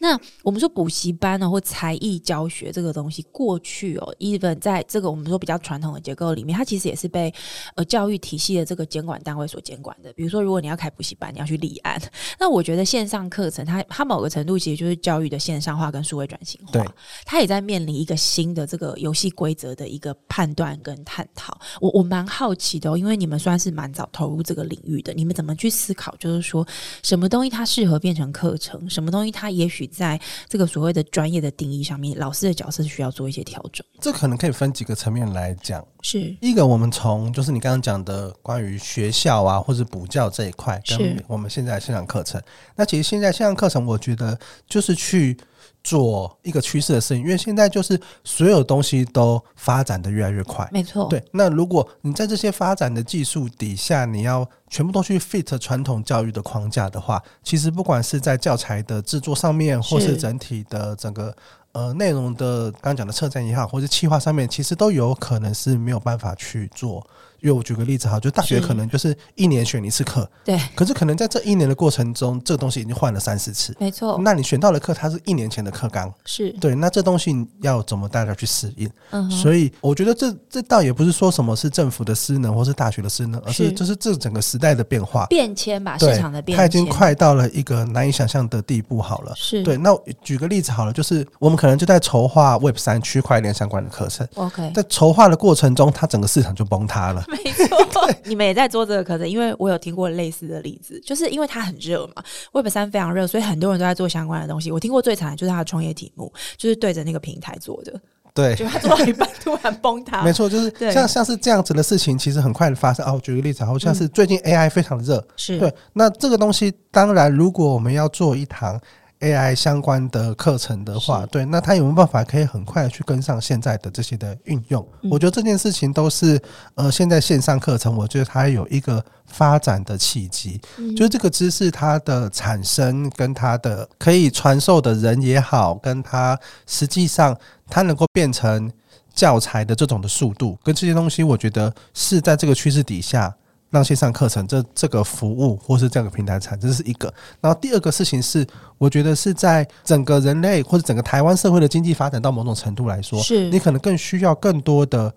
[0.00, 7.32] 那我们说补习班呢，或才艺教学这个东西，过去哦，even 在这个我们说比较传统的结构里面，它其实也是被
[7.76, 10.12] 呃教育体系的这个监管单位所监管的。
[10.14, 11.96] 比如说，如果你要开补习班，你要去立案。
[12.40, 16.84] 那我觉得线上课程，它它某个程度其实就是教育的线上化跟数位转型化，
[17.24, 21.56] 它也在面临一个新的这个游戏规则的一个判断跟探讨。
[21.80, 26.66] 我我蛮好奇的哦，因为你们算是蛮早投入这个领域的，你们怎么去思考，就是说。
[27.02, 28.88] 什么东西它适合变成课程？
[28.88, 33.84] 什么东西它也许在这个所谓的专业的定义上面，老师的角色需要做一些调整。
[34.00, 35.86] 这可能可以分几个层面来讲。
[36.02, 42.40] 是一个，我们从就是你刚刚讲的关于学校啊，或者补教这一块，跟我们现在线上课程。
[42.76, 44.38] 那其实现在线上课程，我觉得
[44.68, 45.36] 就是去。
[45.82, 51.06] 做一个趋势的事情，因为现在就是所有东西都发展的越来越快，没错。
[51.08, 61.34] 对，那如果你在这些发展的技术底下，你要全部都去 fit 传统教育的框架的话，其实不管是在教材的制作上面，或是整体的整个
[61.72, 67.06] 呃内容的刚刚讲的策展也好，或者企划上面，其实都有可能是没有办法去做。
[67.40, 70.60] 因为我举个例子哈，就大学可能就是一年选一次课，对。
[70.74, 74.20] 可是可能在这一年的过程中，这个东西已经换了三四次，没错。
[74.22, 76.74] 那你选到的课，它是一年前的课纲，是对。
[76.74, 78.90] 那这东西要怎么大家去适应？
[79.12, 89.00] 嗯，所以我觉得这这倒也不是说什么是政府的失能，或是大学的失能，而是就是这整个时代的变化变迁吧，市场的变迁，它已经快到了一个难以想象的地步。
[89.00, 89.78] 好了，是对。
[89.78, 97.68] 那举个例子好了，就是我们可能就在筹划 Web 三区块链相关的课程，OK，在筹划的过程中，它整个市场就崩塌了，没错。
[98.24, 104.72] 你们也在做这个课程，因为我有听过类似的例子，就是因为它很热嘛，Web 三非常热，所以很多人都在做相关的东西。
[104.72, 107.92] 我听过最惨的就是它的创业题目，就是对着那个平台做的，
[108.32, 110.22] 对，就他做到一半突然崩塌。
[110.24, 113.04] 没错，就是像像是这样子的事情，其实很快的发生。
[113.04, 115.70] 哦，我举个例子，好像是最近 AI 非常热，是对。
[115.92, 118.80] 那这个东西，当然如果我们要做一堂。
[119.20, 124.86] AI 相关的课程的话，对，那他有没有办法可以很快的去跟上现在的这些的运用？
[125.10, 126.40] 我觉得这件事情都是
[126.74, 130.60] 呃，现在线上课程，我觉得它有一个发展的契机，
[130.96, 137.36] 就是这个知识它的产生跟它的可以传授的人也好，跟它实际上
[137.68, 138.72] 它能够变成
[139.12, 143.34] 教材的这种的速度，跟这些东西，我觉得是在这个趋势底下。
[143.70, 147.12] 让线上课程这这个服务或是这样的平台产，这是一个。
[147.40, 155.14] 然后第二个事情是，我觉得是在整个人类或者整个台湾社会的经济发展到某种程度来说，是你可能更需要更多的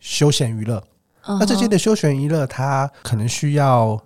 [0.00, 0.82] 休闲娱乐。
[1.26, 4.00] 那这些的休闲娱乐，它可能需要。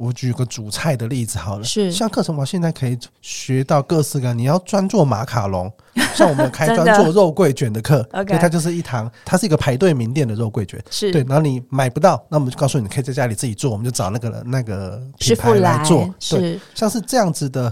[0.00, 1.92] 我举个煮菜的例子好了，是。
[1.92, 5.70] 像课程我现在可以学到各式各样，你要专做马卡龙，
[6.16, 11.12] 像我们开专做肉桂卷的课，OK，它就是一堂，它是一个排队名店的肉桂卷，是。
[11.12, 17.70] 对，然后你买不到，那我们就告诉你可以在家里自己做，我们就找那个那个品牌来做，对，像是这样子的。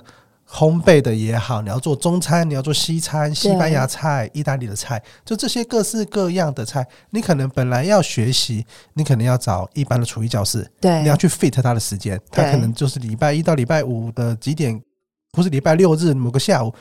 [0.51, 14.81] 烘焙的也好，你要做中餐，你要做西餐，西班牙菜、意大利的菜，就这些各式各样的菜，你可能本来要学习，你可能要找一般的厨艺教室，对，你要去 fit 他的时间，他可能就是礼拜一到礼拜五的几点，
[15.35, 16.73] 或是礼拜六日某个下午，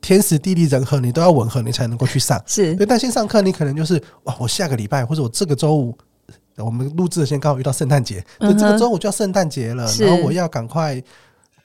[0.00, 2.42] 天时地利人和你都要吻合，你才能够去上。
[2.44, 5.96] 是，对，但线上课你可能就是哇，我下个礼拜或者我这个周五，
[6.56, 11.00] 我们录制的先刚好遇到圣诞节，对，这个周五就要圣诞节了，然后我要赶快。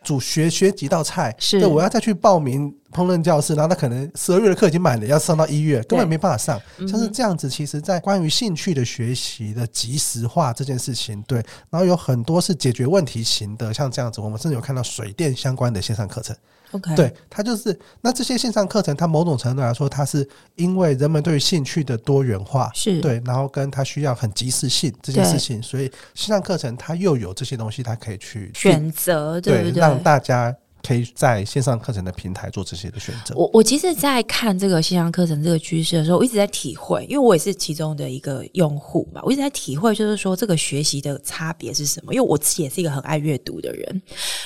[0.08, 6.58] 主学学几道菜，对，我要再去报名烹饪教室，然后他可能十二月的课已经满了，要上到一月，根本没办法上。
[6.88, 16.34] 像是这样子，其实，在关于兴趣的学习的及时化这件事情，对，然后有很多是解决问题型的，像这样子，我们甚至有看到水电相关的线上课程。
[16.72, 23.00] OK，对，它就是那这些线上课程，它某种程度来说，它是因为人们对于兴趣的多元化，是。
[23.00, 33.36] 对，然后跟它需要很及时性这件事情，所以线上课程它又有这些东西，它可以去选择，对，让大家可以在线上课程的平台做这些的选择。
[33.36, 42.14] 我我其实，在看这个线上课程这个趋势的时候，我一直在体会，因为我也是其中的一个用户嘛，我一直在体会，就是说这个学习的差别是什么？
[42.14, 44.02] 因为我自己也是一个很爱阅读的人，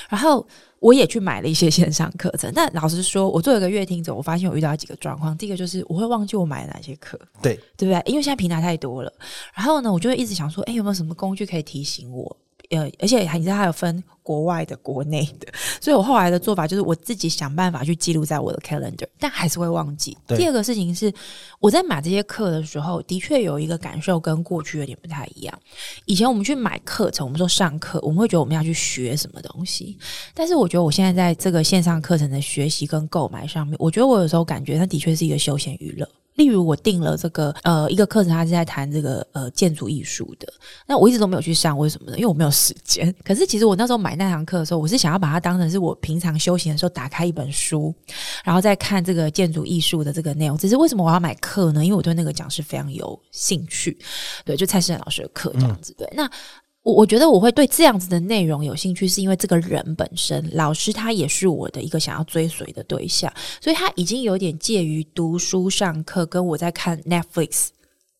[0.08, 0.46] 然后。
[0.82, 5.38] 我也去买了一些线上课程，但老实说，我作为一个月听者，我发现我遇到几个状况。
[5.38, 8.02] 第一个就是我会忘记我买了哪些课，对对不对？
[8.04, 9.12] 因为现在平台太多了。
[9.54, 12.36] 然后呢，我就会一直想说，哎，有没有什么工具可以提醒我？
[12.70, 20.16] 呃，而且你知道它有分国外的、国内的，所以我后来的做法就是我自己想办法去记录在我的 calendar，但还是会忘记。
[20.28, 21.12] 第二个事情是，
[21.60, 25.58] 我在买这些课的时候，的确有一个感受跟过去有点不太一样。
[26.06, 29.98] 以前我们去买课程，我们说上课，我们会觉得我们要去学什么东西，
[30.34, 36.08] 但是我觉得我现在在这个线上课程的学习跟购买上面，我觉得我有时候感觉它的确是一个休闲娱乐。
[36.36, 40.50] 例如，我订了这个呃一个课程，它是在谈这个呃建筑艺术的。
[40.86, 42.16] 那我一直都没有去上，为什么呢？
[42.16, 43.14] 因为我没有时间。
[43.22, 47.94] 可是其实我那时候买那堂课的时候，我是想要把它当成是我平常休闲的时候打开一本书，
[48.44, 50.56] 然后再看这个建筑艺术的这个内容。
[50.56, 51.84] 只是为什么我要买课呢？
[51.84, 53.98] 因为我对那个讲师非常有兴趣，
[54.44, 55.94] 对，就蔡世仁老师的课这样子。
[55.96, 56.30] 对，那。
[56.84, 67.68] 我我觉得我会对这样子的内容有兴趣，是因为这个人本身，老师他也是我的一个想要追随的对象，所以他已经有点介于读书上课跟我在看 Netflix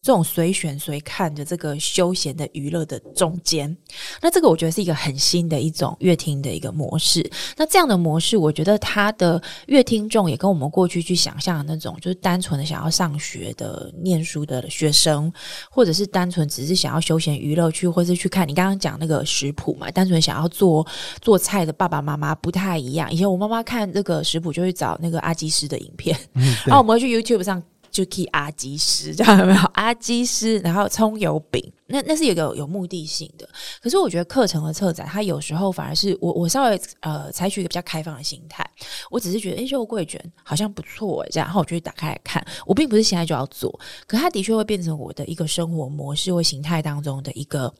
[0.05, 3.75] 这种随选随看的这个休闲的娱乐的中间。
[4.21, 7.25] 那这个我觉得是一个很新的一种乐听的一个模式。
[7.57, 15.33] 那这样的模式，我觉得它的乐听众也跟我们过去去想象的那种，就是单纯的想要上学的、念书的学生，
[15.71, 20.85] 或者是单纯只是想要休闲娱乐去，或是去看你刚刚讲那个食谱嘛，单纯想要做
[21.21, 23.09] 做菜的爸爸妈妈不太一样。
[23.13, 26.19] 以前我妈妈看这个食谱就会找那个阿基师的影片，
[26.67, 27.63] 然后我们会去 YouTube 上。
[27.93, 29.61] 就 key 阿基师， 这样有没有？
[29.75, 33.49] 阿基师，然后葱油饼，那那是有个有目的性的。
[33.81, 38.69] 可是我觉得课程的策展，它有时候反而是我我稍微呃采取一个比较开放的心态。
[39.11, 42.45] 我只是觉得，诶，肉桂卷好像不错，这样，然后我就去打开来看。
[42.67, 47.73] 我并不是现在就要做，可它的确会变成我的一个生活模式或形态当中的一个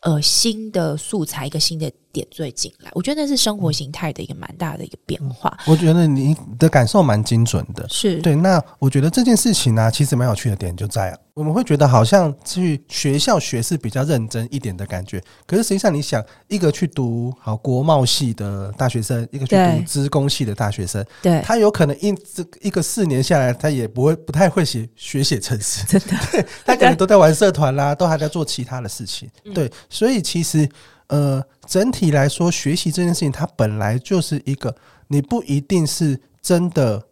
[0.00, 2.90] 呃新的素材，一个新的点缀进来。
[2.94, 5.56] 我觉得那是生活形态的一个蛮大的一个变化。
[5.66, 8.34] 我觉得你的感受蛮精准的，是对。
[8.34, 26.46] 那我觉得这件事情呢、其实蛮有趣的点就在啊，我们会觉得好像去学校学是比较认真一点的感觉，可是实际上你想，一个去读好国贸系的大学生，一个去对读资工系的大学生，对，他有可能一这一个四年下来，他也不会不太会写学写程式， 真的。
[26.66, 29.30] 他可能都在玩社团啦，都还在做其他的事情。
[29.44, 29.54] 嗯。
[29.54, 30.68] 对，所以其实
[31.06, 34.74] 呃，整体来说，学习这件事情，它本来就是一个
[35.08, 37.02] 你不一定是真的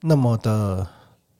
[0.00, 0.84] 那么的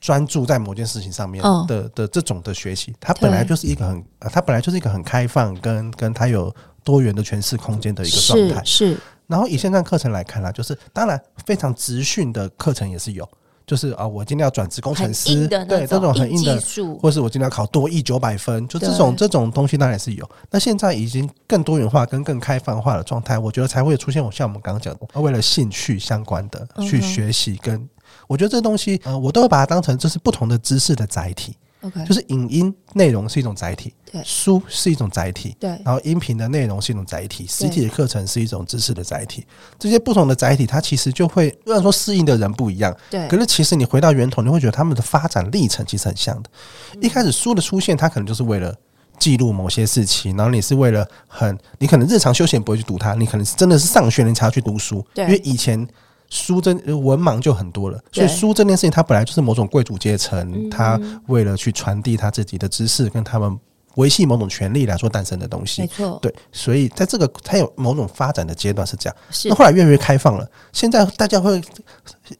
[0.00, 8.64] 专注在某件事情上面嗯的、的这种的学习，它本来就是一个很，呃它本来就是一个很开放跟跟它有多元的诠释空间的一个状态。
[8.64, 13.28] 是是，然后以线上课程来看啦，就是当然非常直训的课程也是有，
[13.66, 20.30] 就是啊，我今天要转职工程师，对这种很硬的技术，或是我今天要考多一九百分，就这种这种东西当然也是有。
[20.48, 27.88] 那现在已经更多元化跟更开放化的状态，我觉得才会出现我像我们刚刚讲的，为了兴趣相关的去学习跟。
[28.28, 39.46] 我觉得这东西，呃，我都会把它当成这是不同的知识的载体，OK，就是影音内容是一种载体，对书是一种载体，对然后音频的内容是一种载体，实体的课程是一种知识的载体。
[39.78, 46.50] 这些不同的载体，它其实就会虽然说适应的人不一样，对可是其实你回到源头，你会觉得他们的发展历程其实很像的。
[46.94, 48.74] 嗯一开始书的出现，它可能就是为了
[49.18, 55.88] 记录某些事情，然后你是为了很，你可能日常休闲不会去读它，你可能是真的是上学你才要去读书，因为以前。
[56.30, 60.68] 书真文盲就很多了，所以书这件事情，它本来就是某种贵族阶层，嗯。
[60.70, 63.58] 他为了去传递他自己的知识，跟他们
[63.96, 65.82] 维系某种权利来说诞生的东西。
[65.82, 65.94] 没西。
[65.94, 69.16] 错，对，所以在这个它有某种发展的阶段是这样。
[69.30, 69.48] 是。
[69.48, 71.60] 那后来越来越开放了，现在大家会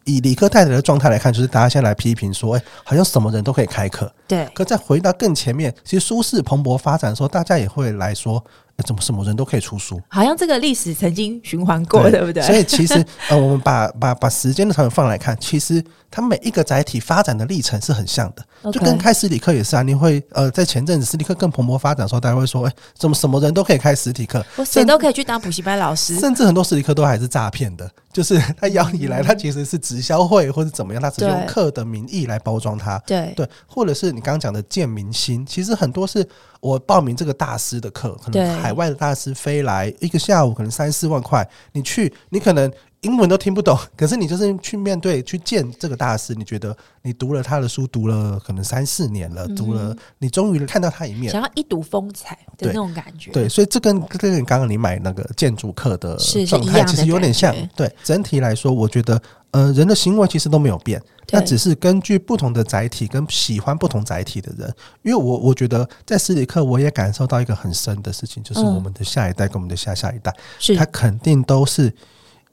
[0.05, 4.13] 以理科太太的状态来看，就是大家现在来批评说，哎、好像什么人都可以开课。
[4.27, 4.47] 对。
[4.55, 10.01] 可再回到更前面，其实书市蓬勃发展的时候，大家也会来说，哎怎么什么人都可以出书？
[10.09, 12.43] 好像这个历史曾经循环过，对不对？
[12.45, 12.95] 所以其实
[13.29, 18.73] 呃，我们把把把时间的长远放来看，其实它每一个载体发展的历程是很像的。
[18.73, 24.45] 就跟开实体课也是啊，你会呃，在前阵子实体课更蓬勃发展的时候，大家会说，哎、怎么什么人都可以开实体课？
[24.57, 31.47] 我谁都可以去当补习班老师，甚至很多实体课都还是诈骗的，就是他邀你来，他其实是直销会或者怎么样，他只是用对。
[31.47, 32.99] 课的名义来包装它。
[33.07, 33.33] 对。
[33.37, 36.29] 对，或者是你刚刚讲的见明星，其实很多是
[36.59, 42.69] 我报名这个大师的课，可能海外的大师飞来一个下午，可能三四万块，你去，你可能
[43.03, 51.31] 英文都听不懂， 可是你就是去面对去见这个大师，你觉得你读了他的书，读了可能三四年了，读了，你终于看到他一面。
[51.31, 52.69] 想要一睹风采的对。
[52.69, 57.55] 那种感觉，对，所以这跟跟你刚刚你买那个建筑课的状态其实有点像。
[57.77, 59.21] 对，整体来说，我觉得
[59.53, 64.69] 呃，人的行为其实都没有变，那只是根据不同的载体跟喜欢不同载体的人。
[65.03, 68.75] 因为我我觉得在实体课，我也感受到一个很深的事情，就是嗯。
[68.75, 70.75] 我们的下一代跟我们的下下一代，是。
[70.77, 71.93] 他肯定都是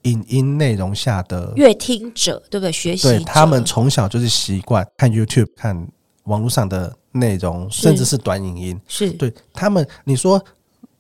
[0.06, 2.72] 影音内容下的，阅听者，对不对？
[2.72, 5.88] 学习对他们从小就是习惯看 YouTube、看
[6.24, 8.82] 网络上的内容，甚至是短影音。
[8.88, 10.44] 是对他们，你说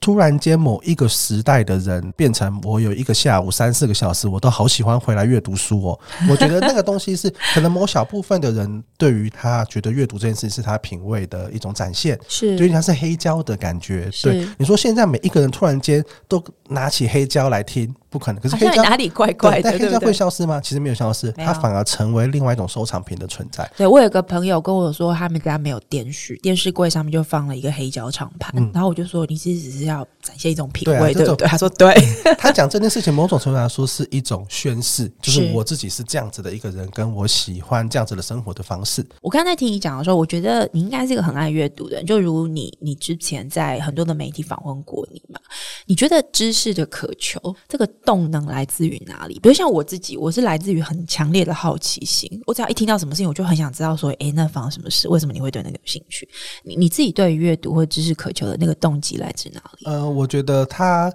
[0.01, 5.99] 突然间某一个时代的人变成我有一个下午三四个小时，我都好喜欢回来阅读书哦。
[6.29, 14.07] 我觉得那个东西是可能某小部分的人对于他觉得阅读这件事是他品味的一种展现，是对，他是黑胶的感觉。
[14.21, 18.41] 对，你说现在每一个人突然间都拿起黑胶来听，不可能。
[18.41, 20.13] 可是好黑胶哪里怪怪，的，但黑胶会？
[20.13, 20.61] 消失吗？
[20.61, 23.69] 其实没有消失，它反而成为另外一种收藏品的存在。
[23.75, 31.47] 对我有个朋友跟我说，他们家没有电视，电视柜上面就放了一个黑胶唱盘，然后我就说，你其实只是要展现一种品味，嗯对不对？
[31.47, 31.93] 他说对，
[32.39, 39.05] 他讲这件事情，某种程度来说是一种宣誓，就是是我自己是这样子的一个人，跟我喜欢这样子的生活的方式。
[39.21, 45.39] 我刚才听你讲的时候，我觉得你应该是一个很爱阅读的人，就如你，你之前在很多的媒体访问过你嘛，
[45.85, 49.39] 你觉得知识的渴求这个动能来自于哪里？
[49.39, 55.09] 比如像我自己，我是来自于很强烈的好奇心，我只要一听到什么事情，我就很想知道说，诶，那发生什么事？
[55.09, 56.29] 为什么你会对那个有兴趣？
[56.63, 59.85] 你你自己对于阅读或知识渴求的那个动机来自哪里？
[59.85, 61.11] 呃，我觉得他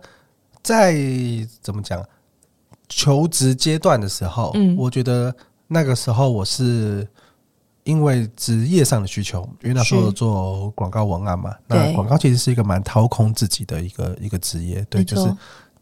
[0.63, 0.95] 在
[1.63, 2.05] 怎么讲
[2.89, 5.35] 求职阶段的时候，嗯我觉得
[5.69, 7.07] 那个时候我是
[7.85, 15.33] 因为职业上的需求，因为那时候做广告文案嘛，那广告其实是一个蛮掏空自己的一个一个职业，对，就是。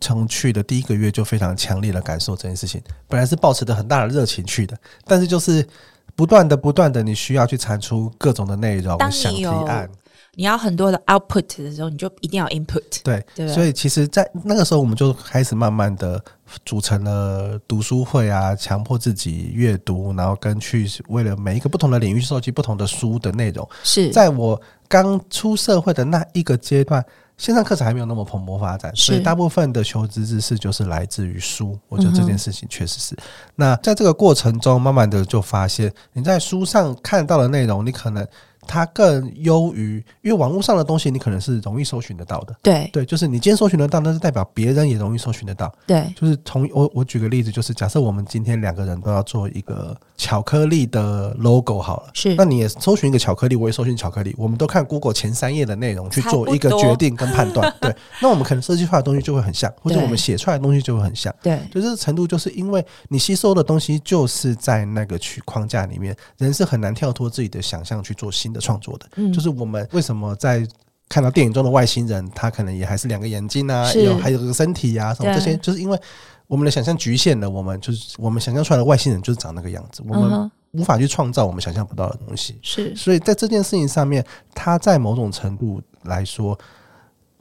[0.01, 5.67] 从去的第一个月就非常强烈的感受这件事情，本来是抱持着很大的热情去的，但是就是
[6.15, 9.89] 不断的、不断的，你需要去产出各种的内容想提案，
[10.35, 12.83] 你要很多的 output 的时候，你就一定要 input。
[13.03, 16.23] 对，对所以其实，在那个时候，我们就开始慢慢的
[16.65, 23.69] 组成了读书会啊，强迫自己阅读，然后跟去为了每一个不同的领域收集不同的书的内容。
[23.83, 27.05] 是在我刚出社会的那一个阶段，
[27.39, 31.79] 线上课程还没有那么蓬勃发展，所以大部分的求职知识就是来自于书。
[31.89, 33.17] 我觉得这件事情确实是。
[33.55, 38.27] 那在这个过程中，慢慢的就发现，你在书上看到的内容，你可能
[38.69, 42.55] 它更优于，因为网络上的东西，你可能是容易搜寻得到的。
[42.63, 45.73] 对对，就是你今天搜寻得到，那是代表别人也容易搜寻得到。
[45.87, 57.75] 对就是同我我举个例子，就是假设我们今天两个人都要做一个巧克力的 logo 好了，是那你也搜寻一个巧克力，我也搜寻巧克力，我们都看 Google 前三页的内容去做一个决定跟判断。
[57.81, 61.35] 对，那我们可能设计出来的东西就会很像，或者我们写出来的东西就会很像。
[61.43, 69.07] 对就这个程度，就是因为你吸收的东西就是在那个区框架里面，人是很难跳脱自己的想象去做新的创作的。
[69.17, 70.67] 嗯就是我们为什么在
[71.09, 75.99] 看到电影中的外星人，他可能也还是两个眼睛啊，有还有个身体啊，什么这些，就是因为
[76.47, 82.59] 我们的想象局限了我们，就是我们想象出来的外星人就是长那个样子，我们无法去创造我们想象不到的东西。
[82.63, 86.59] 是所以在这件事情上面，他在某种程度来说，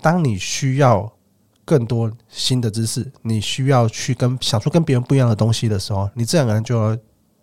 [0.01, 1.12] 当你需要
[1.65, 6.97] 更多新的知识，你需要去跟想出跟别人不一样的东西的时候，你自然而然就要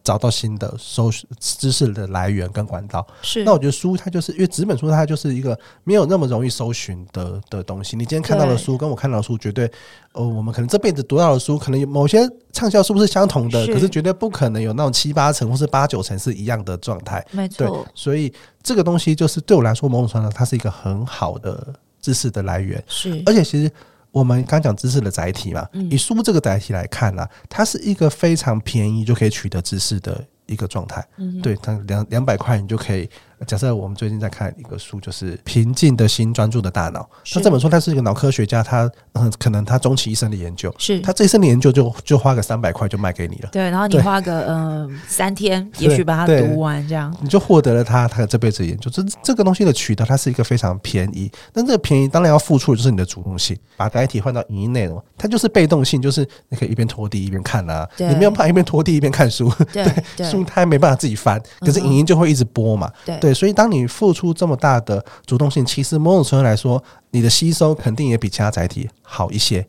[0.05, 3.05] 找到新的搜知识的来源跟管道。
[3.23, 7.97] 是那我觉得书它就是因为纸本书它就是一个没有那么容易搜寻的的东西。
[7.97, 9.69] 你今天看到的书跟我看到的书绝对，
[10.13, 17.27] 呃，我们可能这辈子读到的书，可能有某些畅销书是相同的，可是绝对不可能有那种七八成或是八九成是一样的状态。
[17.31, 18.31] 没错，，所以
[18.63, 23.73] 这个东西就是对我来说，某种程度上它是一个很好的知识的来源，是而且其实。
[24.15, 31.05] 我们刚讲知识的载体嘛，嗯以书这个载体来看呢、它是一个非常便宜就可以取得知识的一个状态。
[31.17, 33.11] 嗯对，它两两百块你就可以。
[33.47, 37.01] 假设我们最近在看一个书，就是《平静的心，专注的大脑》。
[37.35, 43.49] 那这本书，它是一个脑科学家，他嗯，可能他终其一生的研究，是他这一生的研究就就花个三百块就卖给你了。
[43.53, 48.91] 对，然后你花个嗯三天，也许把它读完，这样你就获得了他他这辈子的研究。
[48.91, 53.57] 这这个东西的取得，它是一个非常便宜，但这个便宜当然要付出的就是你的主动性。
[53.77, 59.85] 把载体换到影音内容，它就是被动性，就是你可以一边拖地一边看啊，你没有办法一边拖地一边看书，对
[60.17, 62.91] 对书它没办法自己翻，可是影音就会一直播嘛。
[63.05, 69.67] 对对，所以当你付出这么大的主动性，其实某种程度来说，你的吸收肯定也比其他载体好一些。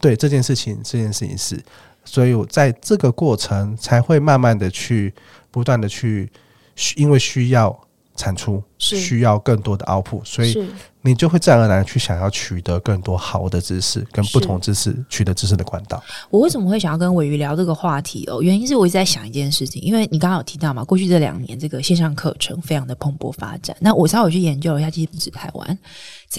[0.00, 1.60] 对这件事情，这件事情是，
[2.04, 5.12] 所以我在这个过程才会慢慢的去
[5.50, 6.30] 不断的去，
[6.76, 7.76] 需因为需要
[8.14, 10.64] 产出，需要更多的 output，所以是
[11.04, 16.02] 你就会自然而然去想要取得更多好的知识，跟不同知识取得知识的管道。
[16.30, 18.40] 我为什么会想要跟伟瑜聊这个话题哦？
[18.40, 23.76] 原因是我一直在想一件事情，因为你刚刚有提到嘛，过去这两年这个线上课程非常的蓬勃发展。
[23.80, 25.78] 那我稍微去研究一下，其实不止台湾，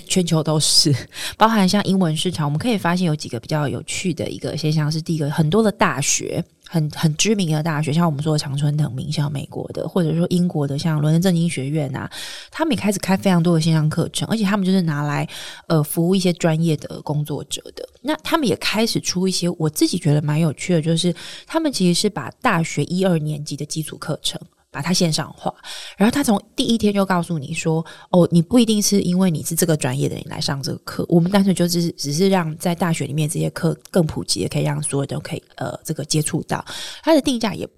[0.08, 0.96] 全球都是，
[1.38, 6.44] 包含像英文市场，我们可以发现有几个比较有趣的一个现象是，第一个，很多的大学。
[6.74, 12.10] 很很知名的大学，像我们说的常春藤名校，美国的，或者说英国的，像伦敦政经学院啊，
[12.50, 15.30] 他们也开始开非常多的线上课程，而且他们就是拿来
[15.68, 17.88] 呃服务一些专业的工作者的。
[18.02, 21.14] 那他们也开始出一些我自己觉得蛮有趣的，就是
[21.46, 24.42] 他们其实是把大学一二年级的基础课程。
[24.74, 25.54] 把它线上化，
[25.96, 36.66] 然后他从第一天就告诉你说：“哦，你不一定是因为你是这个专业的人来上这个课，我们单纯就是只是让在大学里面这些课更普及，可以让所有人都可以呃这个接触到。
[37.04, 37.70] 它的定价也。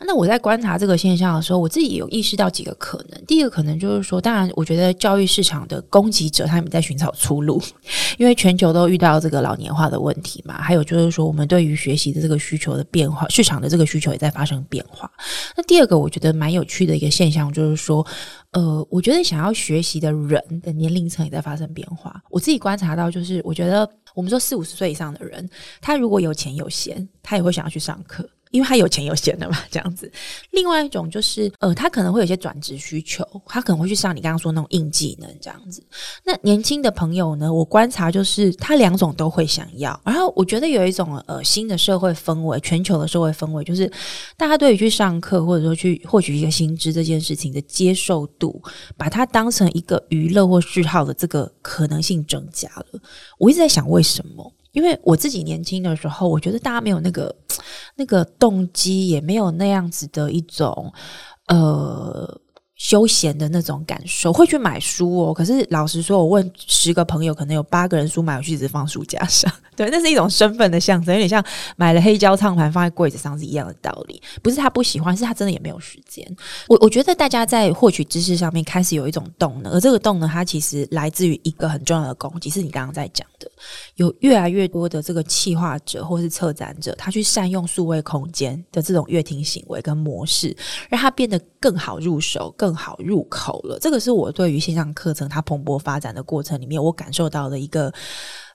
[0.00, 3.24] 那我在观察这个现象的时候，我自己有意识到几个可能。
[3.26, 7.60] 第一个可能就是说，当然，我觉得教育市场的供给者他们在寻找出路，
[8.18, 10.60] 因为全球都遇到这个老年化的问题嘛。
[10.60, 15.10] 还有就是说，我们对于学习的这个需求的变化，市场的这个需求也在发生变化。
[15.56, 18.06] 那第二个，我觉得蛮有趣的一个现象就是说，
[18.52, 22.22] 呃，我觉得想要学习的人的年龄层也在发生变化。
[22.30, 25.48] 我自己观察到，就是我觉得我们说四五十岁以上的人，
[25.80, 28.28] 他如果有钱有闲，他也会想要去上课。
[28.54, 30.08] 因为他有钱有闲的嘛，这样子。
[30.52, 35.84] 另外一种就是，呃，他可能会有些转职需求，他可能会去上你刚刚说那种硬技能这样子。
[36.24, 40.00] 那年轻的朋友呢，我观察就是他两种都会想要。
[40.04, 43.90] 然后我觉得有一种呃新的社会氛围，全球的社会氛围，就是
[44.36, 48.62] 大家对于去上课或者说去获取一个薪资这件事情的接受度，
[48.96, 52.86] 把它当成一个娱乐或嗜好的这个可能性增加了。
[53.36, 54.52] 我一直在想为什么。
[54.74, 57.34] 因为我自己年轻的时候，我觉得大家没有那个
[57.96, 60.92] 那个动机，也没有那样子的一种
[61.46, 62.42] 呃。
[62.84, 65.32] 休闲的那种感受，会去买书哦。
[65.32, 69.50] 可是老实说，我问十个朋友，可能有八个人书买回去只放书架上。
[69.74, 71.42] 对，那是一种身份的象征，有点像
[71.76, 74.22] 买了黑胶唱盘放在柜子上是一样的道理。
[74.42, 76.24] 不是他不喜欢，是他真的也没有时间。
[76.68, 83.50] 我我觉得大家在获取知识上面开始有一种动能，而这个动能它其实来自于一个很重要的攻击，是你刚刚在讲的，
[83.94, 90.54] 有越来越多的这个企划者或是策展者，他去善用数位空间的这种乐听行为跟模式，
[90.90, 97.92] 让它变得更好入手，更好入口了，这个是我对于线上课程它蓬勃发展的过程里面，我感受到的一个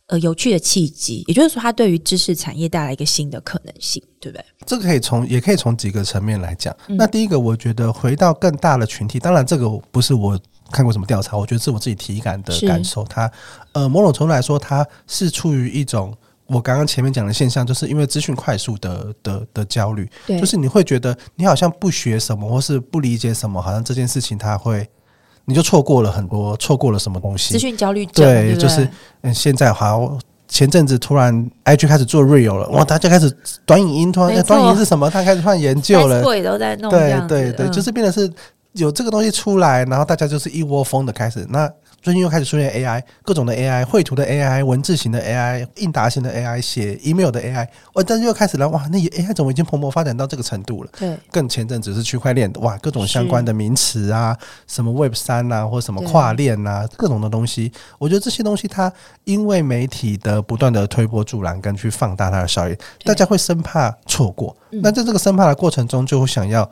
[0.08, 1.24] 呃有趣的契机。
[1.28, 4.46] 也就是说，它对于知识产业带来一个新的可能性，对不对？
[4.66, 6.76] 这个可以从也可以从几个层面来讲。
[6.88, 10.40] 那第一个，我觉得回到更大的群体，当然这个不是我
[10.72, 13.04] 看过什么调查，我觉得是我自己体感的感受。
[13.06, 13.32] 它
[13.74, 16.16] 呃，某种程度来说，它是处于一种。
[16.50, 24.88] 我刚刚前面讲的现象，就是因为资讯快速的的的焦虑，就是你会觉得你好像不学什么，或是不理解什么，好像这件事情它会，
[25.46, 27.54] 你就错过了很多，错过了什么东西。
[27.54, 28.90] 资讯焦虑症，对，就是
[29.22, 33.32] 嗯，现在好，前阵子突然 IG 开始做 real 了，哇，大家开始
[33.66, 35.08] 短影音，突然短影音是什么？
[35.08, 38.28] 他开始突然研究了，都在弄，对对对，就是变得是
[38.72, 41.72] 有这个东西出来，然后大家就是一窝蜂的开始那。
[42.02, 48.04] 最近又开始出现 AI，各种的 AI，绘图的 AI，文字型的 AI，应答型的 AI，写 email 的 AI，哇！
[48.08, 48.88] 但是又开始了，哇！
[48.92, 50.90] 那 AI 怎么已经蓬勃发展到这个程度了？
[50.98, 52.78] 对，更前阵子是区块链，哇！
[52.78, 58.92] 各种相关的名词啊，什么 Web 三啊，或什么跨链啊，各种的东西，我觉得这些东西它
[59.26, 64.56] 因为媒体的不断的推波助澜跟去放大它的效应，大家会生怕错过。
[64.70, 66.70] 那在这个生怕的过程中，就会想要。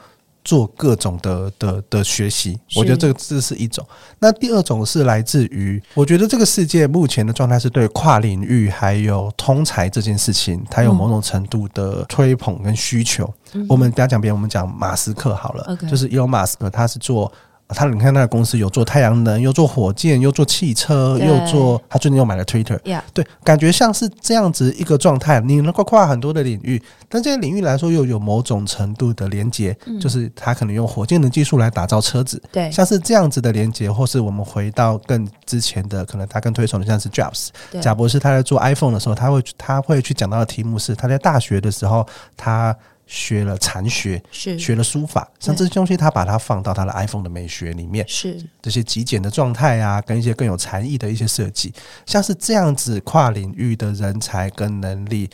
[0.48, 3.86] 做各种的的的学习，我觉得这个这是一种。
[4.18, 13.30] 那第二种是来自于，我觉得这个世界目前的状态是对跨领域还有通才这件事情，它有某种程度的推捧跟需求。
[13.68, 17.30] 我们不要讲别人，我们讲马斯克好了，就是伊隆马斯克，他是做。
[17.70, 21.82] 他你看，那个公司有做太阳能，又做火箭，又做汽车，又做。
[21.90, 22.80] 他最近又买了 Twitter，
[23.14, 25.42] 对，感觉像是这样子一个状态。
[25.42, 37.50] 你能够跨很多的领域，但这些领域来说又有某种程度的连接，就是他可能用火箭的技术来打造车子，对，像是这样子的连接，或是我们回到更之前的，可能他更推崇的像是 Jobs，
[37.82, 42.08] 贾博士他在做 iPhone 的时候，他会他会去讲到的题目是他在大学的时候
[42.38, 42.74] 他。
[43.08, 51.74] 学了禅学，是学了书法，像这些东西，他把它放到他的 iPhone 的美学里面，是这些极简的状态啊，跟一些更有禅意的一些设计，
[52.06, 55.30] 像是这样子跨领域的人才跟能力，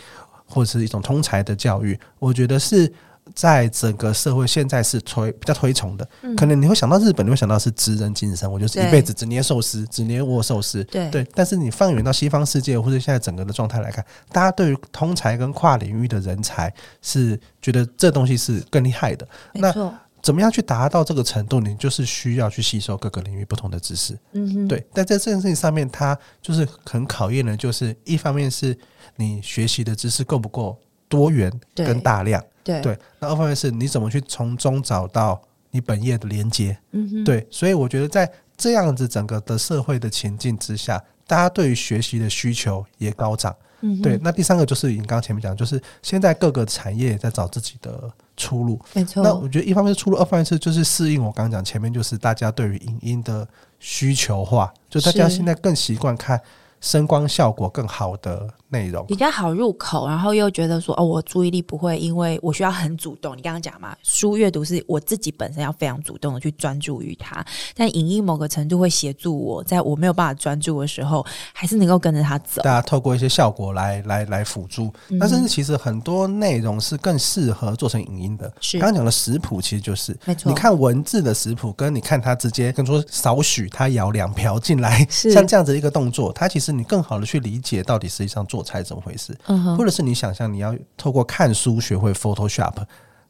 [0.46, 2.94] 或者是一种通才的教育，我觉得是。
[3.34, 10.84] 在整个社会现在是推比较推崇的，可能你会想到日本，你会想到是职人精神，我就是一辈子只捏寿司，只捏握寿司。
[10.86, 16.72] 对对，但是你放远到西方世界或者现在整个的状态来看，大家对于通才跟跨领域的人才
[17.02, 19.28] 是觉得这东西是更厉害的。
[19.54, 19.74] 那
[20.22, 21.60] 怎么样去达到这个程度？
[21.60, 24.18] 你就是需要去吸收各个领域不同的知识。
[24.32, 24.86] 嗯，对。
[24.94, 28.78] 但在这件事情上面，它就是很考验的，就是一方面是
[29.18, 30.78] 你学习的知识够不够
[31.10, 32.42] 多元跟大量。
[32.64, 35.42] 对，那二方面是你怎么去从中找到
[35.72, 36.78] 你本业的连接？
[36.92, 43.54] 嗯哼，对，所以我觉得在这样子整个的社会的情境之下，大家对于学习的需求也高涨。
[43.82, 44.18] 嗯，对。
[44.22, 48.80] 那第三个就是你刚刚前面讲，就是现在各个产业在找自己的出路。
[48.94, 49.22] 没错。
[49.22, 53.46] 那我觉得一方面是出路，二方面是就是适应我刚刚讲前面就是大家对于影音的
[53.80, 56.40] 需求化，就大家现在更习惯看
[56.80, 58.48] 声光效果更好的。
[58.74, 59.06] 内容。
[59.06, 63.38] 比较好入口，然后又觉得说哦，我注意力不会因为我需要很主动。
[63.38, 67.46] 你刚刚讲嘛，书阅读是我自己本身要非常主动的去专注于它，
[67.76, 72.64] 但影音某个程度会协助我在我没有办法专注的时候，还是能够跟着它走。
[72.64, 78.52] 大家透过一些效果来来来辅助，那甚至其实很多内容是更适合做成影音的。
[78.60, 92.74] 是刚刚讲的食谱，其实就是没错你看文字的食谱，跟你看它直接跟说少许他舀两瓢进来，是像这样子的一个动作，它其实你更好的去理解到底实际上做菜怎么回事，嗯，或者是你想象你要透过看书学会 Photoshop。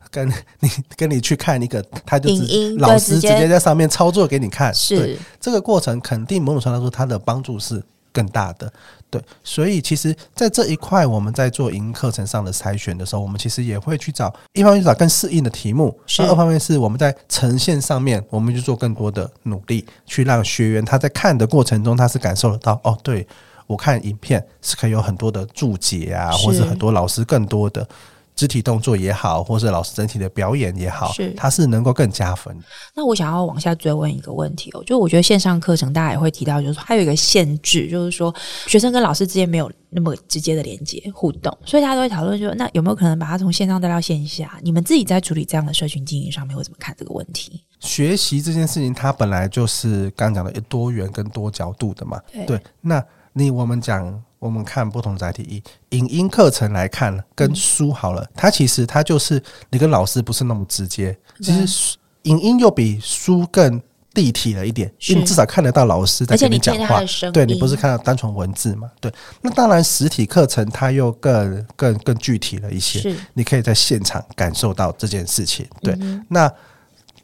[0.11, 0.29] 跟
[0.59, 4.75] 你跟你去看一个，他就直老师直接接在上面操作给你看，对
[5.15, 7.81] 是这个过程肯定某种程度来说，它的帮助是
[8.11, 8.71] 更大的。
[9.09, 23.25] 对，所以其实，在这一块，我们在做营课程上的筛选的时候，我们其实也会去找，一方面去找更适应的题目，是那二方面是我们在呈现上面，我们去做更多的努力，去让学员他在看的过程中，他是感受得到，哦，对
[23.68, 27.88] 我看影片是可以有很多的注解啊，是或是很多老师更多的。
[28.36, 32.51] 肢体动作也好，或是老师整体的表演也好是，它是能够更加分。
[32.95, 38.34] 那我想要往下追问一个问题哦，就我觉得线上课程大家也会提到，就是说它有一个限制，就是说
[38.66, 44.57] 学生跟老师之间没有那么直接的连接互动，所以大家都会讨论说，那有没有可能把它从线上带到线下？
[44.64, 47.61] 你们自己在处理这样的社群经营上面会怎么看这个问题？
[47.82, 52.20] 学习这件事情，它本来就是刚讲的多元跟多角度的嘛。
[52.47, 55.43] 对那你我们讲，我们看不同载体，
[55.89, 61.17] 以影音课程来看，跟书好了，它其实它就是你跟老师不是那么直接。
[61.41, 63.81] 其实书影音又比书更
[64.13, 67.01] 立体了一点，因为你至少看得到老师在跟你讲话
[67.34, 68.89] 对你不是看到单纯文字嘛？
[69.01, 69.11] 对，
[69.41, 75.65] 那当然实体课程它又更更更具体了一些，是你可以在现场感受到这件事情。
[75.81, 76.51] 对，嗯那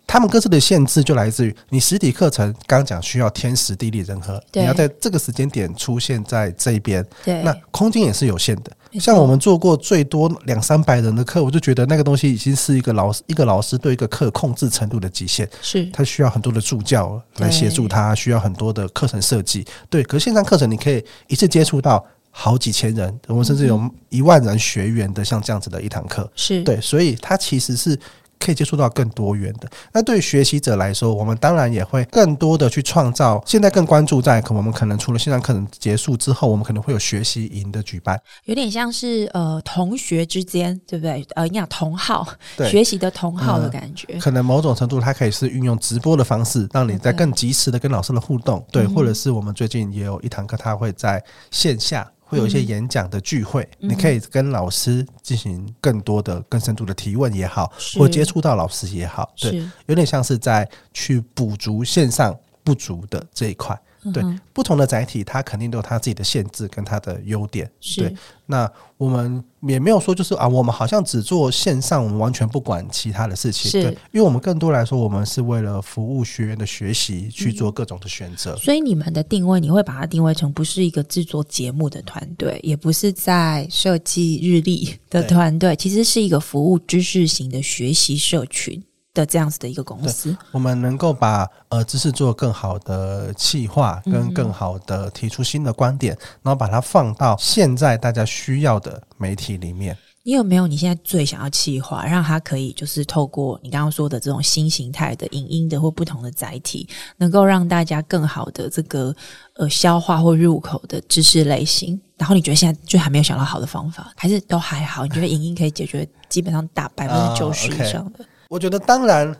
[0.09, 8.71] 他们各自的限制就来自于你实体课程，刚刚讲需要天时地利人和，你要在这个时间点出现在这一边，对，那空间也是有限的。
[8.99, 15.47] 像我们做过最多两三百人的课，我就觉得那个东西已经是一个老师一个老师对一个课控制程度的极限。
[15.61, 19.63] 是他需要很多的助教来协助他，需要很多的课程设计。
[19.91, 23.79] 对，可是线上课程你可以一次接触到好几千人，我们甚至有
[24.09, 26.27] 一万人学员的像这样子的一堂课。
[26.35, 27.95] 是，对，所以它其实是
[28.39, 29.69] 可以接触到更多元的。
[29.91, 33.41] 那对于学习者来说，我们当然也会更多的去创造。
[33.45, 38.19] 现在更关注在，可我们可能除了线上课程结束之后，我们可能会有学习营的举办。
[38.45, 41.25] 有点像是呃同学之间，对不对？
[41.35, 53.89] 呃，你讲同好对学习的同好的嗯感觉，可能某种程度，它可以是运用直播的方式，让你在更及时的跟老师的互动，对，嗯或者是我们最近也有一堂课，它会在线下会有一些演讲的聚会，嗯。
[53.89, 63.77] 你可以跟老师进行更多的、更深度的提问也好，或接触到老师也好，对，有点像是在去补足线上不足的这一块。
[64.13, 64.23] 对
[64.53, 67.69] 不同的载体，它肯定都有它自己的限制跟它的优点。
[67.81, 73.69] 是对，那我们也没有说就是啊，我们好像只做线上，我们完全不管其他的事情。
[73.69, 78.55] 是对，因为我们更多来说，我们是为了服务学员的学习去做各种的选择。
[78.57, 88.81] 所以你们的定位，你会把它定位成不是一个制作节目的团队，也不是在设计日历的团队，其实是一个服务知识型的学习社群
[89.19, 90.35] 的这样子的一个公司。
[90.51, 99.97] 我们能够把呃知识做更好的企划，嗯跟更好的提出新的观点，然后把它放到现在大家需要的媒体里面。
[100.21, 109.15] 你有没有你现在最想要企划，让它可以就是透过你刚刚说的这种新形态的影音的或不同的载体，能够让大家更好的这个
[109.55, 111.99] 呃消化或入口的知识类型？
[112.17, 115.03] 然后你觉得现在就还没有想到好的方法，还是都还好？
[115.05, 118.25] 你觉得影音可以解决基本上大百分之九十以上的？
[118.49, 119.33] 我觉得当然，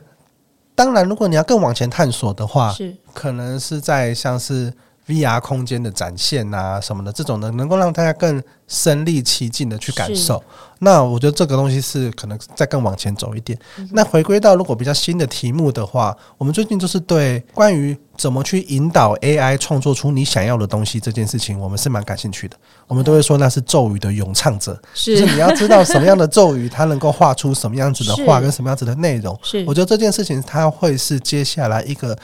[0.74, 2.96] 当然，如果你要更往前探索的话，是。
[3.12, 4.72] 可能是在像是
[5.10, 10.42] VR 空间的展现啊什么的这种的，能够让大家更身临其境的去感受。
[10.78, 13.58] 那我觉得这个东西是可能再更往前走一点。
[13.90, 22.56] 那回归到如果比较新的题目的话，我们最近就是对关于怎么去引导 AI 创作出你想要的东西这件事情，我们是蛮感兴趣的。
[22.86, 29.38] 我们都会说那是咒语的咏唱者，就是你要知道什么样的咒语，它能够画出什么样子的画跟什么样子的内容。
[29.42, 32.16] 是我觉得这件事情它会是接下来一个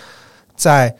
[0.54, 0.94] 在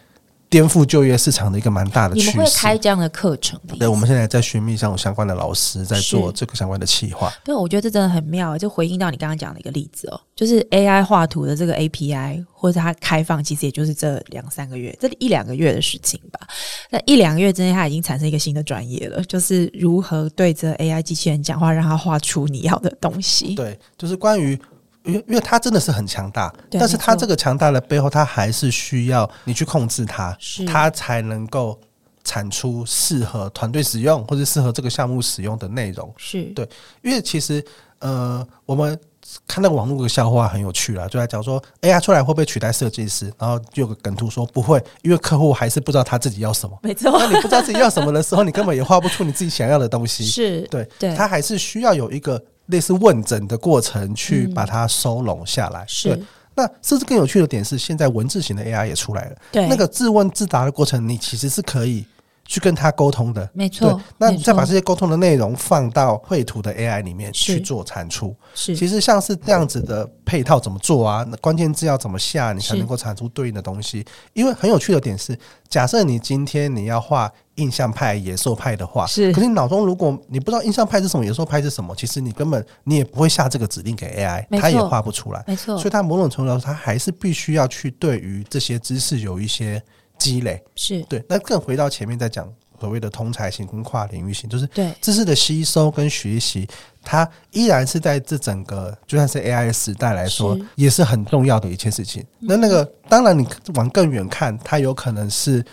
[0.57, 2.79] 颠覆就业市场的一个蛮大的你们会开。
[2.79, 3.77] 这样的课程的？
[3.77, 7.31] 对，我们现在在寻觅像有相关的老师在做这个相关的企划。
[7.45, 16.41] 对，我觉得这真的很妙，就回应到你刚刚讲的一个例子哦，就是 AI 画图的这个 API 或者它开放，其实也就是这两三个月，这一两个月的事情吧。
[16.89, 23.55] 那一两个月之内，它已经产生一个新的专业了，就是如何对着 AI 机器人讲话，让它画出你要的东西。
[23.55, 24.59] 对，就是关于。
[25.07, 31.79] 因为因为它真的是很强大，但是它这个强大的背后，它还是需要你去控制它，是它才能够
[32.25, 36.13] 产出适合团队使用或者适合这个项目使用的内容。
[36.17, 36.69] 是对
[37.03, 37.65] 因为其实
[38.01, 38.99] 呃，我们
[39.47, 43.33] 看那个网络的笑话很有趣啦，就在讲说 AI 出来会不会取代设计师？
[43.39, 46.79] 然后就有个梗图说不会，因为客户还是不知道他自己要什么。
[46.83, 50.25] 没错那，你不知道自己要什么的时候，你根本也画不出你自己想要的东西。
[50.25, 55.85] 是对，对他还是需要有一个类似问诊的过程去嗯把它收拢下来。
[55.87, 56.19] 是，
[56.55, 59.37] 那甚至更有趣的点是，现在文字型的 AI 也出来了。
[59.53, 62.07] 对那个自问自答的过程，你其实是可以
[62.47, 63.49] 去跟他沟通的。
[63.53, 68.34] 没错，，那你再把这些沟通的内容放到绘图的 AI 里面去做产出。
[68.55, 71.24] 是其实像是这样子的配套怎么做啊？
[71.28, 74.05] 那关键字要怎么下，你才能够产出对应的东西？
[74.32, 75.38] 因为很有趣的点是，
[75.68, 85.42] 假设你今天你要画印象派、野兽派的话，是可是你脑中如果你不知道印象派是什么，野兽派是什么，其实你根本你也不会下这个指令给 AI，它也画不出来。
[85.47, 89.82] 没错所以，它某种程度上，它还是必须要去对于这些知识有一些
[90.19, 90.62] 积累。
[90.75, 96.69] 是对，那更回到前面在讲所谓的通才型跟跨领域型，就是对知识的吸收跟学习，
[97.03, 102.25] 它依然是在这整个就算是 AI 时代来说是，也是很重要的一件事情。
[102.39, 105.64] 那那个当然，你往更远看，它有可能是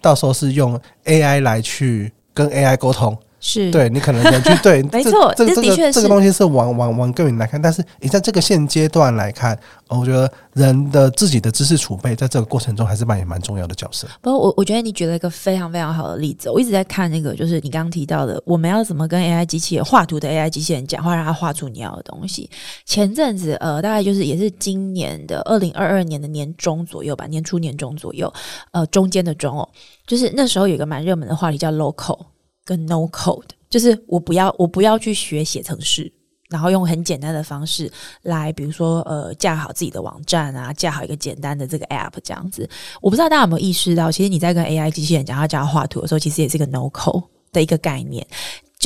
[0.00, 3.16] 到时候是用 AI 来去跟 AI 沟通。
[3.38, 9.56] 是，对你可能人去对， 没错这的确是个这个东西是往往往更远来看，但是你在这个现阶段来看，
[9.88, 14.08] 呃我觉得人的自己的知识储备在这个过程中还是扮演蛮重要的角色。
[14.20, 22.48] 不过我我觉得你举了一个非常非常好的例子，我一直在看那个，就是你刚刚提到的，我们要怎么跟 AI 机器人画图的 AI 机器人讲话，让它画出你要的东西。
[22.84, 28.32] 前阵子呃，大概就是也是今年的二零二二年的年中左右吧，年初年中左右，
[28.72, 29.68] 呃，中间的中哦，
[30.06, 32.18] 就是那时候有一个蛮热门的话题叫 local
[32.66, 36.12] 跟 no code，就是我不要我不要去学写程式。
[36.48, 37.90] 然后用很简单的方式
[38.22, 42.70] 来，比如说呃，架好自己的网站啊，架好一个简单的这个 app 这样子。
[43.00, 48.24] 我不知道大家有没有意识到，其实你在跟 AI 机器人讲，要教画图的时候，其实也是一个 no code 的一个概念。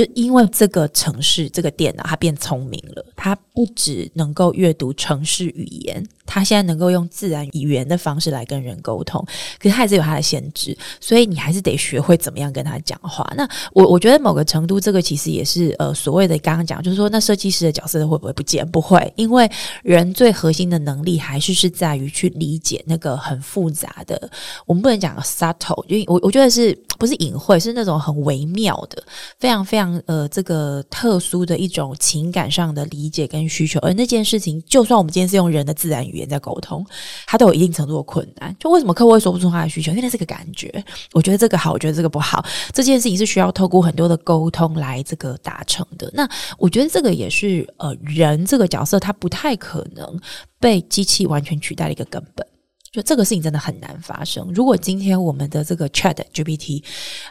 [0.00, 9.22] 就因为这个城市、这个电脑它变聪明了，它不只能够阅读城市语言，它现在能够用自然语言的方式来跟人沟通，
[9.58, 13.30] 可是它还是有它的限制，所以你还是得学会怎么样跟他讲话。
[13.36, 18.66] 那我我觉得某个程度，这个其实也是呃所谓的刚刚讲，就是说那设计师的角色会不会不见？
[18.66, 19.46] 不会，因为
[19.82, 24.30] 人最核心的能力还是是在于去理解那个很复杂的，
[24.64, 29.02] 我们不能讲 subtle，因为我我觉得是不是隐晦，是那种很微妙的，
[29.38, 33.80] 非常非常呃这个特殊的一种情感上的理解跟需求。
[33.80, 36.84] 而那件事情，就算我们今天是用人的自然语言在沟通，
[37.26, 38.54] 它都有一定程度的困难。
[38.60, 39.90] 就为什么客户会说不出他的需求？
[39.92, 40.84] 因为那是个感觉，
[41.14, 42.44] 我觉得这个好，我觉得这个不好。
[42.74, 46.10] 这件事情是需要透过很多的沟通来这个达成的。
[46.12, 46.28] 那
[46.58, 50.20] 我觉得这个也是呃人这个角色，他不太可能
[50.58, 52.46] 被机器完全取代的一个根本。
[52.92, 54.50] 就这个事情真的很难发生。
[54.52, 56.82] 如果今天我们的这个 Chat GPT，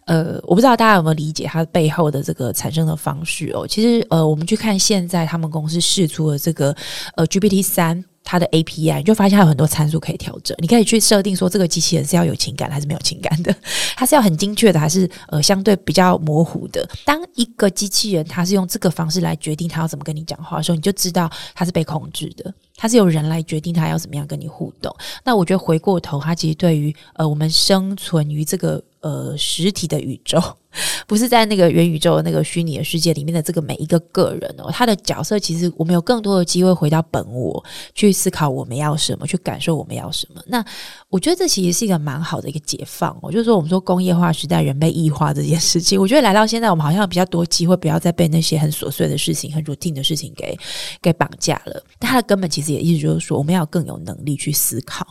[0.06, 3.68] 呃，我不知道大家有没有理解它背后的这个产生的方式哦。
[3.68, 6.76] 其实呃，我们去看现在他们公司试出的这个
[7.16, 8.04] 呃 GPT 三。
[8.30, 13.52] 它的 API 你就发现它有很多参数可以调整，你可以去设定说这个机器人是要有情感还是没有情感的，
[13.96, 16.88] 它是要很精确的还是呃相对比较模糊的。
[17.04, 24.96] 当一个机器人它是用这个方式来决定它要怎么跟你讲话的时候，你就知道它是被控制的，它是由人来决定它要怎么样跟你互动。
[25.24, 30.40] 那我觉得回过头，它其实对于呃我们生存于这个呃实体的宇宙，
[31.08, 37.64] 不是在那个元宇宙那个虚拟的世界里面的这个每一个个人哦，他的角色其实我们有更多的机会回到本我
[37.96, 40.42] 去思考我们要什么，去感受我们要什么。
[40.48, 40.64] 那
[41.10, 50.58] 我觉得这其实是一个蛮好的一个解放哦，就是说我们说工业化时代人被异化这件事情， 我觉得来到现在，我们好像比较多机会不要再被那些很琐碎的事情、很 routine 的事情给
[51.02, 51.84] 给绑架了。
[51.98, 55.06] 但它的根本其实也意思就是说，我们要更有能力去思考。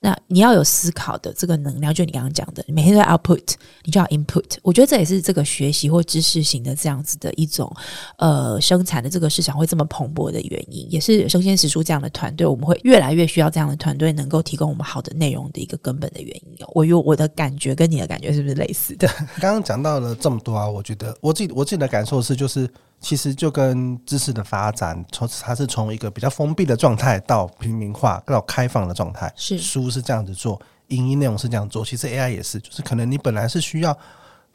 [0.00, 3.54] 那你要有思考的这个能量，就你刚刚讲的，你每天都要 output，
[3.84, 4.44] 你就要 input。
[4.62, 7.70] 我觉得这也是这个学习或知识型的这样子的一种
[8.18, 16.70] 呃生产的这个市场会这么蓬勃的原因，也是生鲜食书这样的团队，我们会越来越需要这样的团队能够提供我们好的内容的一个根本的原因哦。
[16.74, 19.08] 我有我的感觉跟你的感觉是不是类似的？
[19.40, 22.68] 刚刚讲到了这么多啊，我觉得我自己我自己的感受是，就是
[23.00, 33.96] 其实就跟知识的发展，从它是从一个比较封闭的状态到平民化到开放的状态，是书是这样子做，影音内容是这样做，其实 AI 也是，就是可能你本来是需要。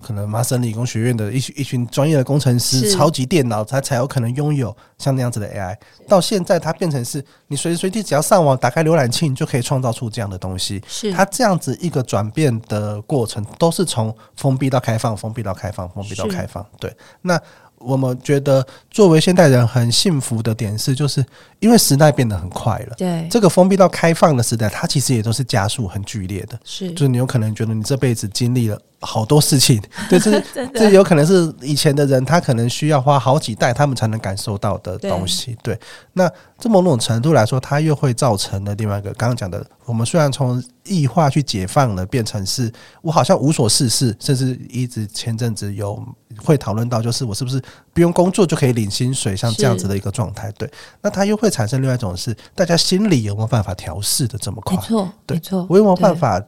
[0.02, 5.76] 可能麻省理工学院的一群一群专业的工程师，超级电脑，他才有可能拥有像那样子的 AI。
[6.08, 10.82] 到现在，它变成是你随时随地只要上网，打开浏览器，你就可以创造出这样的东西。
[10.88, 16.66] 是它这样子一个转变的过程，都是从封闭到开放，封闭到开放，封闭到开放。
[16.80, 17.40] 对，那
[17.80, 21.26] 我们觉得作为现代人很幸福的点是，就是
[21.60, 22.96] 因为时代变得很快了。
[22.98, 26.60] 对，这个封闭到开放的时代，它其实也都是加速很剧烈的。
[26.64, 35.58] 是就是你有可能觉得你这辈子经历了好多事情， 对，这是这有可能是以前的人他可能需要花好几代他们才能感受到的东西。
[35.64, 35.80] 对，
[36.14, 42.72] 那这某种程度来说，它又会造成了另外一个刚刚讲的，我们虽然从异化去解放了，变成是
[43.02, 46.04] 我好像无所事事，甚至一直前阵子有
[46.44, 47.62] 会讨论到，就是我是不是
[47.94, 50.52] 不用工作就可以领薪水，像这样子的一个状态。
[50.58, 50.70] 对，
[51.02, 54.84] 那它又会产生另外一种是大家心里有没有办法调试的这么快没？
[54.84, 56.16] 错，对没错，我有没有办？
[56.16, 56.44] 法？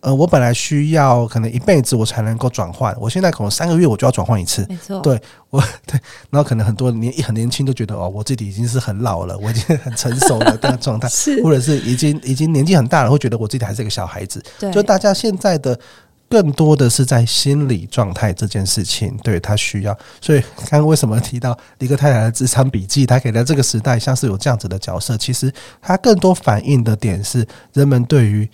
[0.00, 4.64] 呃，我本来需要可能一辈子我才能够转换，我现在可能三个月我就要转换一次。
[4.68, 5.20] 没错，对
[5.50, 5.98] 我对，
[6.30, 14.40] 然后可能很多年很年轻都觉得哦，我自己已经是很老了，我已经很成熟了这样的状态， 是或者是已经已经年纪很大了，会觉得我自己还是一个小孩子。
[14.60, 15.76] 对，就大家现在的
[16.28, 19.96] 更多的是在心理状态这件事情，对他需要。
[20.20, 28.48] 所以刚刚为什么提到一个太太的职场笔记，他给在这个时代像是有这样子的角色，其实他更多反映的点是人们对于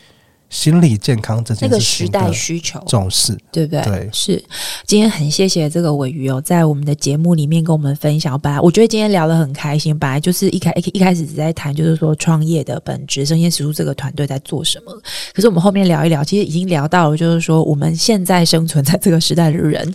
[0.53, 3.37] 心理健康这那个时代需求，重视。
[3.51, 3.83] 对不对？
[3.83, 4.45] 对是。
[4.87, 8.39] 今天很谢谢这个尾鱼哦，在我们的节目里面跟我们分享。
[8.39, 14.93] 本来我觉得今天聊得很开心，本来就是一开一一开始只在谈，就是说创业的本质，生鲜食物这个团队在做什么。
[15.33, 19.91] 可是我们后面聊一聊，其实已经聊到了，就是说我们现在生存在这个时代的人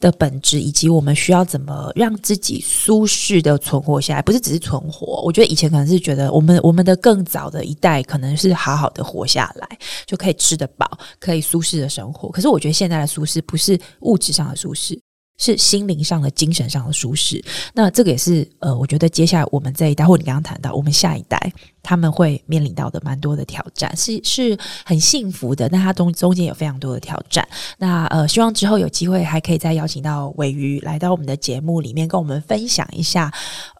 [0.00, 5.20] 的本质，以及我们需要怎么让自己舒适的存活下来，不是只是存活。
[5.22, 9.68] 我觉得以前可能是觉得我们我们的更早的一代可能是好好的活下来，
[10.06, 12.30] 就可以吃得饱，可以舒适的生活。
[12.30, 15.00] 可是我觉得现在的舒适不是物质上的舒适。
[15.38, 17.42] 是心灵上的、精神上的舒适。
[17.72, 21.40] 那这个也是呃，我觉得接下来我们这一代，或你刚刚谈到我们下一代，
[21.82, 27.46] 他们会面临到的蛮多的挑战，是是很幸福的，但它中中间有非常多的挑战。
[27.78, 33.32] 那呃，希望之后有机会还可以再邀请到尾鱼来到我们的节目里面，跟我们分享一下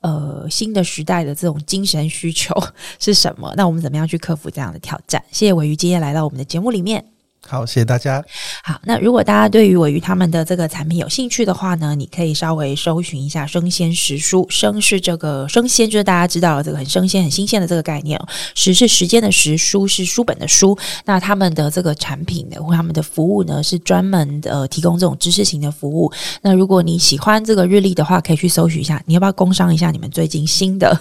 [0.02, 2.54] 呃新的时代的这种精神需求
[3.00, 3.52] 是什么。
[3.56, 5.22] 那我们怎么样去克服这样的挑战？
[5.32, 7.17] 谢谢尾鱼今天来到我们的节目里面。
[7.48, 8.22] 好，谢谢大家。
[8.62, 14.46] 好，那如果大家对于尾鱼他们的这个产品有兴趣的话呢，你可以稍微搜寻一下生鲜食书。
[14.50, 18.28] 生是这个生鲜，就是大家知道这个很生鲜、很新鲜的这个概念哦。
[18.54, 20.76] 时是时间的时，书是书本的书。
[21.06, 26.12] 那他们的这个产品呢，或他们的服务呢，是专门的、呃、提供这种知识型的服务。
[26.42, 29.02] 那如果你喜欢这个日历的话，可以去搜寻一下。
[29.06, 30.98] 你要不要工商一下你们最近新的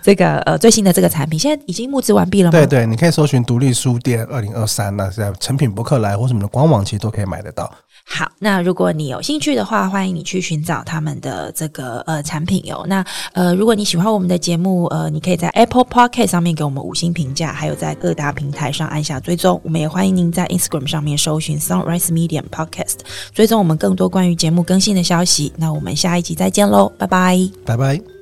[0.00, 1.36] 这个呃最新的这个产品？
[1.36, 2.52] 现在已经募资完毕了吗？
[2.52, 7.72] 对对，你可以搜寻独立书店二零二三，那在成品博客来或者我们的官网其实都可以买得到。
[8.10, 12.84] 好，那如果你有兴趣的话，欢迎你去寻找他们的这个呃产品哟。
[12.88, 19.60] 那呃，如果你喜欢我们的节目，呃，你可以在 Apple Podcast 上面给我们五星评价，还有在各大平台上按下追踪。
[19.64, 22.98] 我们也欢迎您在 Instagram 上面搜寻 Sunrise Medium Podcast，
[23.32, 25.52] 追踪我们更多关于节目更新的消息。
[25.56, 27.38] 那我们下一集再见喽，拜拜。
[27.64, 28.17] 拜拜。